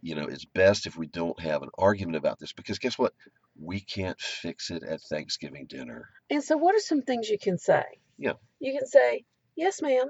You 0.02 0.14
know, 0.14 0.26
it's 0.26 0.44
best 0.44 0.86
if 0.86 0.96
we 0.96 1.06
don't 1.06 1.38
have 1.40 1.62
an 1.62 1.70
argument 1.78 2.16
about 2.16 2.38
this 2.38 2.52
because 2.52 2.78
guess 2.78 2.98
what? 2.98 3.14
We 3.58 3.80
can't 3.80 4.20
fix 4.20 4.70
it 4.70 4.82
at 4.82 5.00
Thanksgiving 5.00 5.66
dinner. 5.66 6.08
And 6.30 6.42
so, 6.42 6.56
what 6.56 6.74
are 6.74 6.80
some 6.80 7.02
things 7.02 7.28
you 7.28 7.38
can 7.38 7.58
say? 7.58 7.84
Yeah. 8.18 8.34
You 8.58 8.76
can 8.78 8.86
say, 8.86 9.24
"Yes, 9.54 9.80
ma'am. 9.82 10.08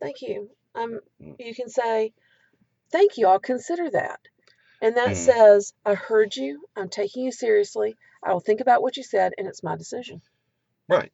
Thank 0.00 0.22
you." 0.22 0.50
Um, 0.74 1.00
Mm. 1.20 1.36
you 1.38 1.54
can 1.54 1.68
say, 1.68 2.12
"Thank 2.90 3.18
you. 3.18 3.26
I'll 3.26 3.40
consider 3.40 3.90
that." 3.90 4.20
And 4.80 4.96
that 4.96 5.10
Mm. 5.10 5.16
says, 5.16 5.74
"I 5.84 5.94
heard 5.94 6.36
you. 6.36 6.68
I'm 6.76 6.88
taking 6.88 7.24
you 7.24 7.32
seriously. 7.32 7.96
I 8.22 8.32
will 8.32 8.40
think 8.40 8.60
about 8.60 8.82
what 8.82 8.96
you 8.96 9.02
said, 9.02 9.34
and 9.38 9.46
it's 9.48 9.62
my 9.62 9.76
decision." 9.76 10.22
Right. 10.88 11.12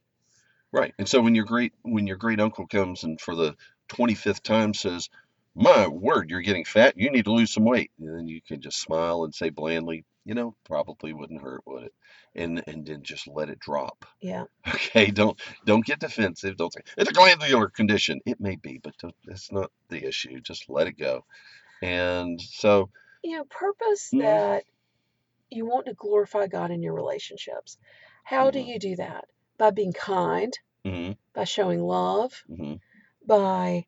Right. 0.72 0.94
And 0.98 1.08
so 1.08 1.20
when 1.20 1.34
your 1.34 1.46
great 1.46 1.72
when 1.82 2.06
your 2.06 2.16
great 2.16 2.40
uncle 2.40 2.66
comes 2.66 3.04
and 3.04 3.20
for 3.20 3.34
the 3.34 3.56
25th 3.90 4.42
time 4.44 4.74
says, 4.74 5.10
"My 5.56 5.88
word, 5.88 6.30
you're 6.30 6.42
getting 6.42 6.66
fat. 6.66 6.98
You 6.98 7.10
need 7.12 7.26
to 7.26 7.32
lose 7.32 7.52
some 7.54 7.64
weight." 7.66 7.92
And 8.00 8.08
then 8.18 8.28
you 8.28 8.42
can 8.42 8.62
just 8.62 8.80
smile 8.82 9.24
and 9.24 9.34
say 9.34 9.50
blandly, 9.50 10.04
"You 10.26 10.34
know, 10.34 10.56
probably 10.66 11.14
wouldn't 11.14 11.42
hurt, 11.42 11.62
would 11.66 11.84
it?" 11.84 11.94
And 12.36 12.64
and 12.68 12.86
then 12.86 13.04
just 13.04 13.28
let 13.28 13.50
it 13.50 13.60
drop. 13.60 14.06
Yeah. 14.20 14.44
Okay, 14.74 15.10
don't 15.10 15.40
don't 15.66 15.84
get 15.86 16.00
defensive. 16.00 16.56
Don't 16.56 16.72
say 16.72 16.80
it's 16.98 17.10
a 17.10 17.14
glandular 17.14 17.68
condition. 17.70 18.20
It 18.26 18.40
may 18.40 18.56
be, 18.56 18.80
but 18.82 18.94
don't, 18.98 19.14
that's 19.26 19.52
not 19.52 19.70
the 19.90 20.04
issue. 20.06 20.40
Just 20.40 20.68
let 20.70 20.88
it 20.88 20.98
go. 20.98 21.24
And 21.82 22.40
so, 22.40 22.90
You 23.22 23.38
know, 23.38 23.44
purpose 23.50 24.14
Mhm. 24.14 24.20
that 24.20 24.64
you 25.50 25.66
want 25.66 25.86
to 25.86 25.94
glorify 25.94 26.46
God 26.48 26.70
in 26.70 26.82
your 26.82 26.94
relationships. 26.94 27.78
How 28.24 28.50
do 28.50 28.60
Mhm. 28.60 28.66
you 28.66 28.78
do 28.78 28.96
that? 28.96 29.26
By 29.58 29.70
being 29.70 29.92
kind, 29.92 30.52
hmm 30.84 31.12
by 31.34 31.44
showing 31.44 31.82
love, 31.82 32.32
hmm 32.48 32.74
by 33.30 33.86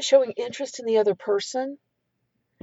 showing 0.00 0.32
interest 0.32 0.78
in 0.80 0.86
the 0.86 0.98
other 0.98 1.16
person, 1.16 1.78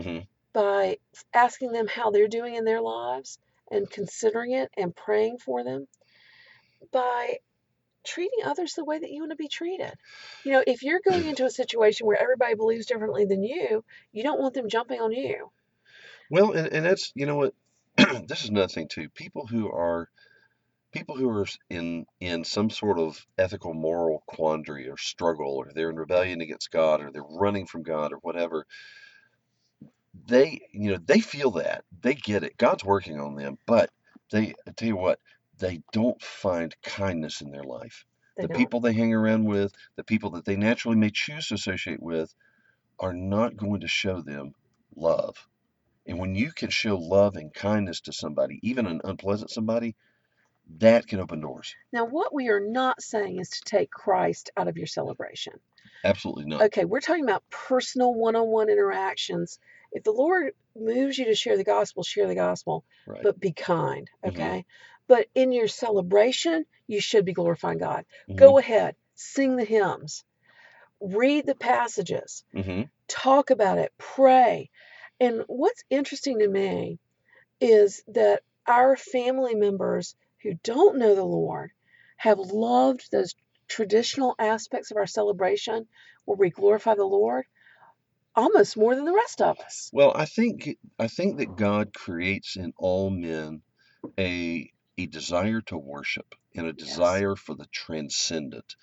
hmm 0.02 0.20
by 0.54 0.98
asking 1.34 1.74
them 1.74 1.88
how 1.88 2.12
they're 2.12 2.30
doing 2.30 2.56
in 2.56 2.64
their 2.64 2.82
lives 2.82 3.40
and 3.70 3.92
considering 3.92 4.54
it 4.54 4.72
and 4.78 4.96
praying 4.96 5.38
for 5.38 5.66
them, 5.66 5.86
by 6.94 7.38
treating 8.06 8.46
others 8.46 8.74
the 8.74 8.86
way 8.86 9.00
that 9.00 9.12
you 9.12 9.22
want 9.22 9.32
to 9.32 9.36
be 9.36 9.50
treated. 9.50 9.94
You 10.46 10.54
know, 10.54 10.64
if 10.66 10.84
you're 10.84 11.02
going 11.06 11.28
into 11.28 11.46
a 11.46 11.52
situation 11.52 12.08
where 12.08 12.22
everybody 12.22 12.56
believes 12.56 12.86
differently 12.86 13.26
than 13.26 13.44
you, 13.44 13.84
you 14.14 14.24
don't 14.24 14.40
want 14.40 14.54
them 14.54 14.70
jumping 14.70 15.02
on 15.02 15.12
you. 15.12 15.50
Well, 16.30 16.54
and, 16.54 16.68
and 16.68 16.86
that's 16.86 17.12
you 17.16 17.26
know 17.26 17.36
what 17.36 17.54
this 18.28 18.44
is 18.44 18.50
another 18.50 18.68
thing 18.70 18.88
too. 18.88 19.10
People 19.10 19.48
who 19.48 19.70
are 19.72 20.10
people 20.96 21.18
who 21.18 21.30
are 21.30 21.48
in 21.70 22.06
in 22.22 22.46
some 22.46 22.72
sort 22.72 23.00
of 23.00 23.26
ethical 23.38 23.76
moral 23.76 24.24
quandary 24.28 24.90
or 24.90 24.98
struggle 24.98 25.58
or 25.58 25.72
they're 25.76 25.92
in 25.92 25.98
rebellion 25.98 26.42
against 26.42 26.72
God 26.72 27.02
or 27.02 27.12
they're 27.12 27.24
running 27.24 27.68
from 27.68 27.84
God 27.84 28.14
or 28.14 28.18
whatever 28.18 28.66
they 30.28 30.62
you 30.74 30.92
know 30.92 31.00
they 31.06 31.20
feel 31.20 31.52
that. 31.52 31.84
They 32.02 32.14
get 32.16 32.44
it. 32.44 32.58
God's 32.58 32.84
working 32.86 33.20
on 33.20 33.36
them. 33.36 33.58
But 33.66 33.90
they 34.32 34.56
I 34.68 34.72
tell 34.72 34.88
you 34.90 34.98
what 34.98 35.20
they 35.60 35.82
don't 35.94 36.22
find 36.22 36.76
kindness 36.84 37.42
in 37.42 37.52
their 37.52 37.64
life. 37.64 38.06
They 38.38 38.44
the 38.44 38.48
don't. 38.48 38.58
people 38.58 38.80
they 38.82 38.94
hang 38.94 39.14
around 39.14 39.46
with 39.46 39.74
the 39.98 40.04
people 40.06 40.32
that 40.32 40.46
they 40.46 40.58
naturally 40.58 40.98
may 40.98 41.12
choose 41.12 41.48
to 41.50 41.56
associate 41.56 42.02
with 42.02 42.34
are 43.00 43.14
not 43.14 43.58
going 43.58 43.82
to 43.82 43.88
show 43.88 44.22
them 44.22 44.54
love. 44.96 45.36
And 46.08 46.20
when 46.20 46.36
you 46.36 46.52
can 46.54 46.70
show 46.70 46.98
love 46.98 47.36
and 47.36 47.54
kindness 47.54 48.02
to 48.02 48.14
somebody 48.14 48.60
even 48.64 48.86
an 48.88 49.02
unpleasant 49.04 49.52
somebody 49.52 49.96
that 50.80 51.08
can 51.08 51.20
open 51.20 51.42
doors 51.42 51.76
Now, 51.92 52.06
what 52.06 52.34
we 52.34 52.50
are 52.50 52.60
not 52.60 53.02
saying 53.02 53.40
is 53.40 53.50
to 53.50 53.62
take 53.62 53.92
Christ 53.92 54.52
out 54.58 54.68
of 54.68 54.78
your 54.78 54.88
celebration. 54.88 55.54
absolutely 56.04 56.46
not 56.46 56.62
Okay, 56.64 56.86
we're 56.86 57.02
talking 57.02 57.24
about 57.24 57.50
personal 57.50 58.14
one 58.14 58.36
on 58.36 58.48
one 58.48 58.70
interactions. 58.70 59.60
If 59.92 60.04
the 60.04 60.12
Lord 60.12 60.54
moves 60.76 61.18
you 61.18 61.26
to 61.26 61.36
share 61.36 61.58
the 61.58 61.64
gospel, 61.64 62.04
share 62.04 62.28
the 62.28 62.36
gospel, 62.36 62.84
right 63.08 63.24
but 63.24 63.40
be 63.40 63.52
kind, 63.54 64.10
Mhm. 64.24 64.30
okay? 64.30 64.66
But 65.08 65.28
in 65.36 65.52
your 65.52 65.68
celebration, 65.68 66.66
you 66.88 67.00
should 67.00 67.26
be 67.26 67.34
glorifying 67.34 67.78
God. 67.78 68.06
Mhm. 68.30 68.38
Go 68.38 68.58
ahead, 68.58 68.96
sing 69.16 69.56
the 69.56 69.66
hymns, 69.66 70.24
read 71.00 71.46
the 71.46 71.56
passages, 71.56 72.44
hmm 72.54 72.84
talk 73.08 73.52
about 73.52 73.78
it, 73.78 73.94
pray. 73.98 74.70
And 75.20 75.44
what's 75.48 75.84
interesting 75.90 76.40
to 76.40 76.48
me 76.48 77.00
is 77.62 78.04
that 78.08 78.44
our 78.68 78.96
family 78.98 79.56
members 79.56 80.16
who 80.46 80.56
don't 80.64 81.00
know 81.00 81.16
the 81.16 81.26
Lord 81.26 81.72
have 82.18 82.40
loved 82.40 83.12
those 83.12 83.36
traditional 83.70 84.36
aspects 84.40 84.92
of 84.92 84.98
our 84.98 85.08
celebration 85.08 85.88
where 86.26 86.38
we 86.38 86.52
glorify 86.52 86.96
the 86.96 87.06
Lord 87.06 87.46
almost 88.36 88.78
more 88.78 88.96
than 88.96 89.06
the 89.06 89.14
rest 89.14 89.42
of 89.42 89.60
us. 89.62 89.94
Well, 89.94 90.14
I 90.16 90.26
think 90.26 90.78
I 91.00 91.08
think 91.08 91.38
that 91.40 91.56
God 91.58 91.94
creates 91.94 92.58
in 92.58 92.74
all 92.78 93.10
men 93.12 93.64
a 94.20 94.72
a 94.98 95.08
desire 95.08 95.62
to 95.64 95.78
worship 95.78 96.36
and 96.56 96.68
a 96.68 96.74
Yes. 96.78 97.26
desire 97.26 97.36
for 97.36 97.56
the 97.56 97.68
transcendent. 97.74 98.76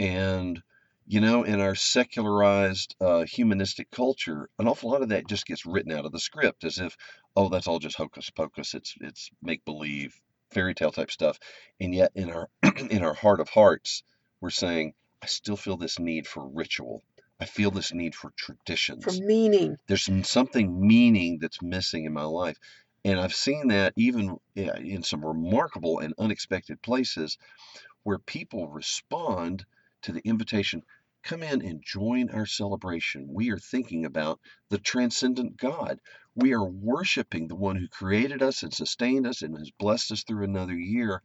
And 0.00 0.62
you 1.06 1.20
know, 1.20 1.44
in 1.44 1.60
our 1.60 1.74
secularized 1.76 2.96
uh, 3.00 3.24
humanistic 3.24 3.90
culture, 3.92 4.48
an 4.58 4.68
awful 4.68 4.90
lot 4.90 5.02
of 5.02 5.10
that 5.10 5.28
just 5.28 5.46
gets 5.46 5.66
written 5.66 5.92
out 5.92 6.06
of 6.06 6.12
the 6.12 6.20
script 6.20 6.64
as 6.64 6.78
if, 6.78 6.96
oh, 7.36 7.48
that's 7.48 7.68
all 7.68 7.78
just 7.80 7.96
hocus 7.96 8.30
pocus. 8.30 8.74
It's 8.74 8.94
it's 9.00 9.30
make 9.42 9.64
believe, 9.64 10.14
fairy 10.54 10.74
tale 10.74 10.92
type 10.92 11.10
stuff. 11.10 11.38
And 11.80 11.94
yet, 11.94 12.12
in 12.14 12.30
our 12.30 12.48
in 12.90 13.04
our 13.04 13.14
heart 13.14 13.40
of 13.40 13.50
hearts, 13.50 14.04
we're 14.40 14.50
saying, 14.50 14.94
I 15.22 15.26
still 15.26 15.56
feel 15.58 15.76
this 15.76 15.98
need 15.98 16.26
for 16.26 16.48
ritual. 16.48 17.02
I 17.40 17.46
feel 17.46 17.72
this 17.72 17.92
need 17.94 18.14
for 18.14 18.32
traditions 18.36 19.04
For 19.04 19.12
meaning, 19.12 19.76
there's 19.88 20.02
some, 20.04 20.24
something 20.24 20.86
meaning 20.86 21.38
that's 21.40 21.62
missing 21.62 22.06
in 22.06 22.14
my 22.14 22.24
life. 22.24 22.58
And 23.04 23.20
I've 23.20 23.34
seen 23.34 23.68
that 23.68 23.92
even 23.96 24.38
in 24.56 25.02
some 25.02 25.24
remarkable 25.24 25.98
and 26.00 26.14
unexpected 26.18 26.80
places 26.82 27.38
where 28.04 28.18
people 28.18 28.68
respond 28.68 29.66
to 30.02 30.12
the 30.12 30.22
invitation 30.24 30.82
come 31.22 31.42
in 31.42 31.64
and 31.64 31.82
join 31.84 32.30
our 32.30 32.46
celebration. 32.46 33.28
We 33.32 33.50
are 33.50 33.58
thinking 33.58 34.06
about 34.06 34.40
the 34.70 34.78
transcendent 34.78 35.56
God. 35.56 36.00
We 36.36 36.54
are 36.54 36.64
worshiping 36.64 37.48
the 37.48 37.54
one 37.54 37.76
who 37.76 37.88
created 37.88 38.42
us 38.42 38.62
and 38.62 38.72
sustained 38.72 39.26
us 39.26 39.42
and 39.42 39.56
has 39.56 39.70
blessed 39.78 40.12
us 40.12 40.24
through 40.24 40.44
another 40.44 40.74
year, 40.74 41.22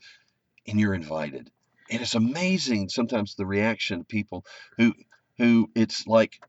and 0.68 0.80
you're 0.80 0.94
invited. 0.94 1.50
And 1.90 2.02
it's 2.02 2.16
amazing 2.16 2.90
sometimes 2.90 3.36
the 3.36 3.46
reaction 3.46 4.02
of 4.02 4.08
people 4.08 4.46
who 4.78 4.94
who 5.38 5.70
it's 5.74 6.06
like, 6.06 6.40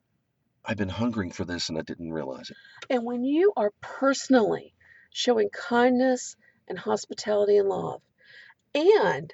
I've 0.64 0.76
been 0.76 0.88
hungering 0.88 1.30
for 1.30 1.44
this 1.44 1.68
and 1.68 1.78
I 1.78 1.82
didn't 1.82 2.12
realize 2.12 2.50
it. 2.50 2.56
And 2.90 3.04
when 3.04 3.24
you 3.24 3.52
are 3.56 3.72
personally 3.80 4.74
showing 5.12 5.48
kindness 5.48 6.36
and 6.68 6.78
hospitality 6.78 7.56
and 7.56 7.68
love 7.68 8.02
and 8.74 9.32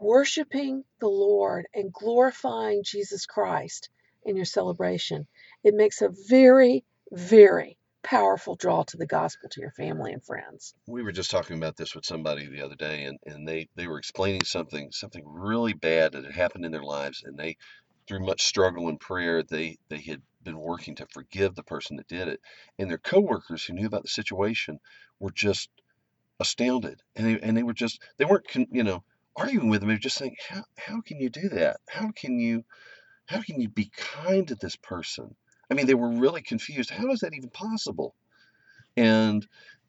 worshiping 0.00 0.84
the 1.00 1.08
Lord 1.08 1.66
and 1.74 1.92
glorifying 1.92 2.82
Jesus 2.84 3.26
Christ 3.26 3.90
in 4.24 4.36
your 4.36 4.44
celebration, 4.44 5.26
it 5.64 5.74
makes 5.74 6.02
a 6.02 6.10
very, 6.28 6.84
very 7.10 7.78
powerful 8.02 8.56
draw 8.56 8.82
to 8.84 8.96
the 8.96 9.06
gospel 9.06 9.48
to 9.50 9.60
your 9.60 9.72
family 9.72 10.12
and 10.12 10.24
friends. 10.24 10.74
We 10.86 11.02
were 11.02 11.12
just 11.12 11.30
talking 11.30 11.56
about 11.56 11.76
this 11.76 11.94
with 11.94 12.04
somebody 12.04 12.46
the 12.48 12.62
other 12.62 12.74
day, 12.76 13.04
and, 13.04 13.18
and 13.26 13.46
they, 13.48 13.68
they 13.76 13.86
were 13.86 13.98
explaining 13.98 14.44
something 14.44 14.90
something 14.92 15.22
really 15.26 15.72
bad 15.74 16.12
that 16.12 16.24
had 16.24 16.34
happened 16.34 16.64
in 16.64 16.72
their 16.72 16.82
lives, 16.82 17.22
and 17.24 17.38
they, 17.38 17.56
through 18.08 18.26
much 18.26 18.42
struggle 18.42 18.88
and 18.88 19.00
prayer, 19.00 19.42
they 19.42 19.78
they 19.88 20.00
had 20.00 20.22
been 20.42 20.58
working 20.58 20.96
to 20.96 21.06
forgive 21.12 21.54
the 21.54 21.62
person 21.62 21.96
that 21.96 22.08
did 22.08 22.28
it, 22.28 22.40
and 22.78 22.90
their 22.90 22.98
coworkers 22.98 23.64
who 23.64 23.74
knew 23.74 23.86
about 23.86 24.02
the 24.02 24.08
situation 24.08 24.78
were 25.20 25.30
just 25.32 25.70
astounded, 26.40 27.00
and 27.16 27.26
they 27.26 27.40
and 27.40 27.56
they 27.56 27.62
were 27.62 27.72
just 27.74 28.02
they 28.18 28.24
weren't 28.24 28.46
you 28.72 28.82
know 28.84 29.04
arguing 29.36 29.70
with 29.70 29.80
them. 29.80 29.88
They 29.88 29.94
were 29.94 30.00
just 30.00 30.18
saying, 30.18 30.36
how 30.48 30.64
how 30.76 31.00
can 31.00 31.18
you 31.20 31.30
do 31.30 31.48
that? 31.50 31.78
How 31.88 32.10
can 32.10 32.38
you 32.38 32.64
how 33.26 33.42
can 33.42 33.60
you 33.60 33.68
be 33.68 33.90
kind 33.96 34.48
to 34.48 34.56
this 34.56 34.76
person? 34.76 35.36
I 35.70 35.74
mean, 35.74 35.86
they 35.86 35.94
were 35.94 36.10
really 36.10 36.42
confused. 36.42 36.90
How 36.90 37.10
is 37.12 37.20
that 37.20 37.34
even 37.34 37.50
possible? 37.50 38.14
And 38.96 39.46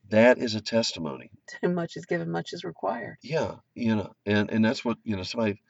that 0.10 0.38
is 0.38 0.56
a 0.56 0.62
testimony. 0.62 1.32
Too 1.62 1.70
much 1.70 1.98
is 1.98 2.06
given, 2.06 2.30
much 2.32 2.54
is 2.54 2.64
required. 2.64 3.18
Yeah, 3.22 3.56
you 3.76 3.96
know, 3.96 4.14
and 4.26 4.50
and 4.52 4.64
that's 4.64 4.84
what 4.86 4.98
you 5.04 5.16
know. 5.16 5.24
Somebody 5.24 5.62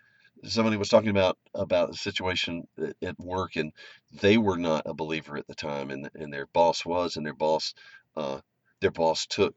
somebody 0.45 0.77
was 0.77 0.89
talking 0.89 1.09
about 1.09 1.37
about 1.53 1.89
the 1.91 1.97
situation 1.97 2.67
at- 2.77 2.95
at 3.01 3.19
work, 3.19 3.55
and 3.55 3.71
they 4.11 4.37
were 4.37 4.57
not 4.57 4.83
a 4.85 4.93
believer 4.93 5.37
at 5.37 5.47
the 5.47 5.55
time, 5.55 5.89
and 5.91 6.09
and 6.15 6.33
their 6.33 6.47
boss 6.47 6.85
was, 6.85 7.17
and 7.17 7.25
their 7.25 7.35
boss 7.35 7.73
uh, 8.15 8.41
their 8.81 8.91
boss 8.91 9.25
took 9.27 9.55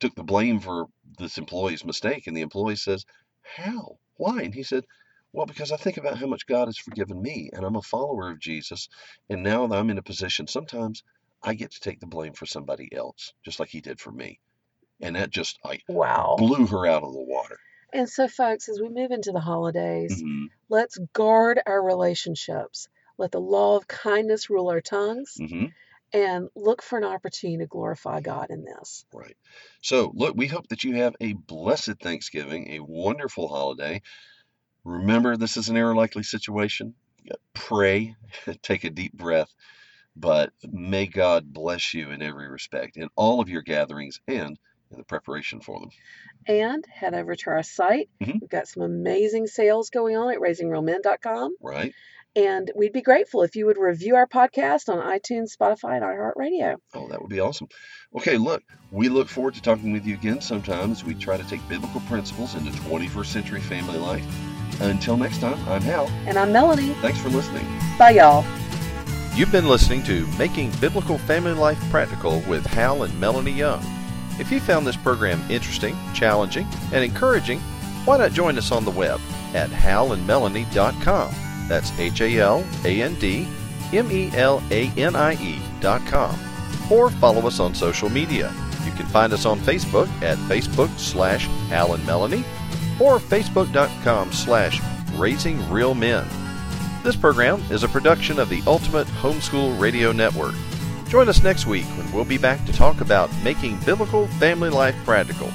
took 0.00 0.14
the 0.14 0.24
blame 0.24 0.60
for 0.60 0.86
this 1.18 1.38
employee's 1.38 1.84
mistake, 1.84 2.26
and 2.26 2.36
the 2.36 2.40
employee 2.42 2.76
says, 2.76 3.04
"How? 3.42 3.98
Why?" 4.16 4.42
And 4.42 4.54
he 4.54 4.62
said, 4.62 4.84
"Well, 5.32 5.46
because 5.46 5.72
I 5.72 5.76
think 5.78 5.96
about 5.98 6.18
how 6.18 6.26
much 6.26 6.46
God 6.46 6.68
has 6.68 6.78
forgiven 6.78 7.22
me, 7.22 7.50
and 7.52 7.64
I'm 7.64 7.76
a 7.76 7.82
follower 7.82 8.30
of 8.30 8.40
Jesus, 8.40 8.88
and 9.30 9.42
now 9.42 9.66
that 9.66 9.78
I'm 9.78 9.90
in 9.90 9.98
a 9.98 10.02
position, 10.02 10.46
sometimes 10.48 11.02
I 11.42 11.54
get 11.54 11.72
to 11.72 11.80
take 11.80 12.00
the 12.00 12.06
blame 12.06 12.34
for 12.34 12.46
somebody 12.46 12.88
else, 12.94 13.32
just 13.44 13.60
like 13.60 13.70
He 13.70 13.80
did 13.82 14.00
for 14.00 14.12
me." 14.12 14.40
And 15.00 15.16
that 15.16 15.30
just 15.30 15.58
I 15.64 15.80
Wow. 15.88 16.36
blew 16.36 16.66
her 16.68 16.86
out 16.86 17.04
of 17.04 17.12
the 17.14 17.22
water. 17.22 17.58
And 17.92 18.08
so, 18.08 18.28
folks, 18.28 18.68
as 18.68 18.80
we 18.80 18.88
move 18.88 19.10
into 19.12 19.32
the 19.32 19.40
holidays, 19.40 20.22
hmm 20.22 20.46
let's 20.68 20.98
guard 21.14 21.60
our 21.66 21.82
relationships. 21.82 22.88
Let 23.18 23.32
the 23.32 23.40
law 23.40 23.76
of 23.76 23.88
kindness 23.88 24.50
rule 24.50 24.70
our 24.70 24.80
tongues 24.80 25.42
hmm 25.46 25.66
and 26.12 26.48
look 26.56 26.82
for 26.82 26.98
an 26.98 27.04
opportunity 27.04 27.58
to 27.58 27.66
glorify 27.68 28.20
God 28.20 28.50
in 28.50 28.64
this. 28.64 29.06
Right. 29.12 29.36
So, 29.82 30.12
look, 30.14 30.36
we 30.36 30.46
hope 30.48 30.68
that 30.68 30.84
you 30.84 30.96
have 30.96 31.16
a 31.20 31.34
blessed 31.34 31.96
Thanksgiving, 32.00 32.72
a 32.72 32.80
wonderful 32.80 33.48
holiday. 33.48 34.02
Remember, 34.84 35.36
this 35.36 35.56
is 35.56 35.68
an 35.68 35.76
error 35.76 35.94
likely 35.94 36.22
situation. 36.22 36.94
Pray, 37.54 38.16
take 38.62 38.84
a 38.84 38.90
deep 38.90 39.12
breath, 39.12 39.52
but 40.16 40.50
may 40.64 41.06
God 41.06 41.52
bless 41.52 41.94
you 41.94 42.10
in 42.10 42.20
every 42.22 42.48
respect, 42.48 42.96
in 42.96 43.08
all 43.16 43.40
of 43.40 43.48
your 43.48 43.62
gatherings 43.62 44.20
and 44.26 44.58
in 44.90 44.98
the 44.98 45.04
preparation 45.04 45.60
for 45.60 45.78
them. 45.80 45.90
And 46.46 46.84
head 46.92 47.14
over 47.14 47.36
to 47.36 47.50
our 47.50 47.62
site. 47.62 48.10
Mhm. 48.20 48.40
We've 48.40 48.50
got 48.50 48.66
some 48.66 48.82
amazing 48.82 49.46
sales 49.46 49.90
going 49.90 50.16
on 50.16 50.32
at 50.32 50.40
raisingrealmen.com. 50.40 51.56
Right? 51.60 51.94
And 52.34 52.70
we'd 52.74 52.94
be 52.94 53.02
grateful 53.02 53.42
if 53.42 53.56
you 53.56 53.66
would 53.66 53.76
review 53.78 54.16
our 54.16 54.26
podcast 54.26 54.88
on 54.88 54.98
iTunes, 55.06 55.54
Spotify, 55.56 55.96
and 55.96 56.02
iHeartRadio. 56.02 56.76
Oh, 56.94 57.06
that 57.08 57.20
would 57.20 57.28
be 57.30 57.40
awesome. 57.40 57.68
Okay, 58.16 58.38
look, 58.38 58.62
we 58.90 59.10
look 59.10 59.28
forward 59.28 59.54
to 59.54 59.62
talking 59.62 59.92
with 59.92 60.06
you 60.06 60.14
again 60.14 60.40
sometimes. 60.40 61.04
we 61.04 61.14
try 61.14 61.36
to 61.36 61.44
take 61.44 61.66
biblical 61.68 62.00
principles 62.02 62.54
into 62.54 62.72
21st 62.72 63.26
century 63.26 63.60
family 63.60 63.98
life. 63.98 64.24
Until 64.82 65.16
next 65.16 65.38
time, 65.38 65.58
I'm 65.68 65.82
Hal. 65.82 66.08
And 66.26 66.36
I'm 66.36 66.52
Melanie. 66.52 66.94
Thanks 66.94 67.20
for 67.20 67.28
listening. 67.28 67.64
Bye, 67.98 68.10
y'all. 68.10 68.44
You've 69.34 69.52
been 69.52 69.68
listening 69.68 70.02
to 70.04 70.26
Making 70.38 70.70
Biblical 70.80 71.18
Family 71.18 71.54
Life 71.54 71.80
Practical 71.90 72.40
with 72.40 72.66
Hal 72.66 73.04
and 73.04 73.18
Melanie 73.20 73.52
Young. 73.52 73.82
If 74.38 74.50
you 74.50 74.60
found 74.60 74.86
this 74.86 74.96
program 74.96 75.40
interesting, 75.50 75.96
challenging, 76.12 76.66
and 76.92 77.04
encouraging, 77.04 77.60
why 78.04 78.18
not 78.18 78.32
join 78.32 78.58
us 78.58 78.72
on 78.72 78.84
the 78.84 78.90
web 78.90 79.20
at 79.54 79.70
halandmelanie.com. 79.70 81.34
That's 81.68 81.98
H 81.98 82.20
A 82.20 82.38
L 82.38 82.64
A 82.84 83.02
N 83.02 83.14
D 83.14 83.48
M 83.92 84.10
E 84.10 84.30
L 84.34 84.62
A 84.70 84.88
N 84.96 85.14
I 85.14 85.34
E.com. 85.34 86.38
Or 86.90 87.10
follow 87.10 87.46
us 87.46 87.60
on 87.60 87.74
social 87.74 88.10
media. 88.10 88.52
You 88.84 88.92
can 88.92 89.06
find 89.06 89.32
us 89.32 89.46
on 89.46 89.60
Facebook 89.60 90.08
at 90.22 90.36
Facebook 90.38 90.90
slash 90.98 91.46
Hal 91.68 91.94
and 91.94 92.04
Melanie 92.04 92.44
or 93.00 93.18
Facebook.com 93.18 94.32
slash 94.32 94.80
Raising 95.14 95.68
Real 95.70 95.94
Men. 95.94 96.26
This 97.02 97.16
program 97.16 97.60
is 97.70 97.82
a 97.82 97.88
production 97.88 98.38
of 98.38 98.48
the 98.48 98.62
Ultimate 98.66 99.06
Homeschool 99.08 99.78
Radio 99.80 100.12
Network. 100.12 100.54
Join 101.08 101.28
us 101.28 101.42
next 101.42 101.66
week 101.66 101.84
when 101.84 102.10
we'll 102.12 102.24
be 102.24 102.38
back 102.38 102.64
to 102.64 102.72
talk 102.72 103.00
about 103.00 103.30
making 103.42 103.78
biblical 103.80 104.26
family 104.28 104.70
life 104.70 104.96
practical. 105.04 105.50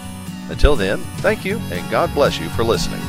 Until 0.49 0.75
then, 0.75 0.99
thank 1.17 1.43
you 1.43 1.57
and 1.71 1.89
God 1.89 2.13
bless 2.13 2.39
you 2.39 2.49
for 2.49 2.63
listening. 2.63 3.01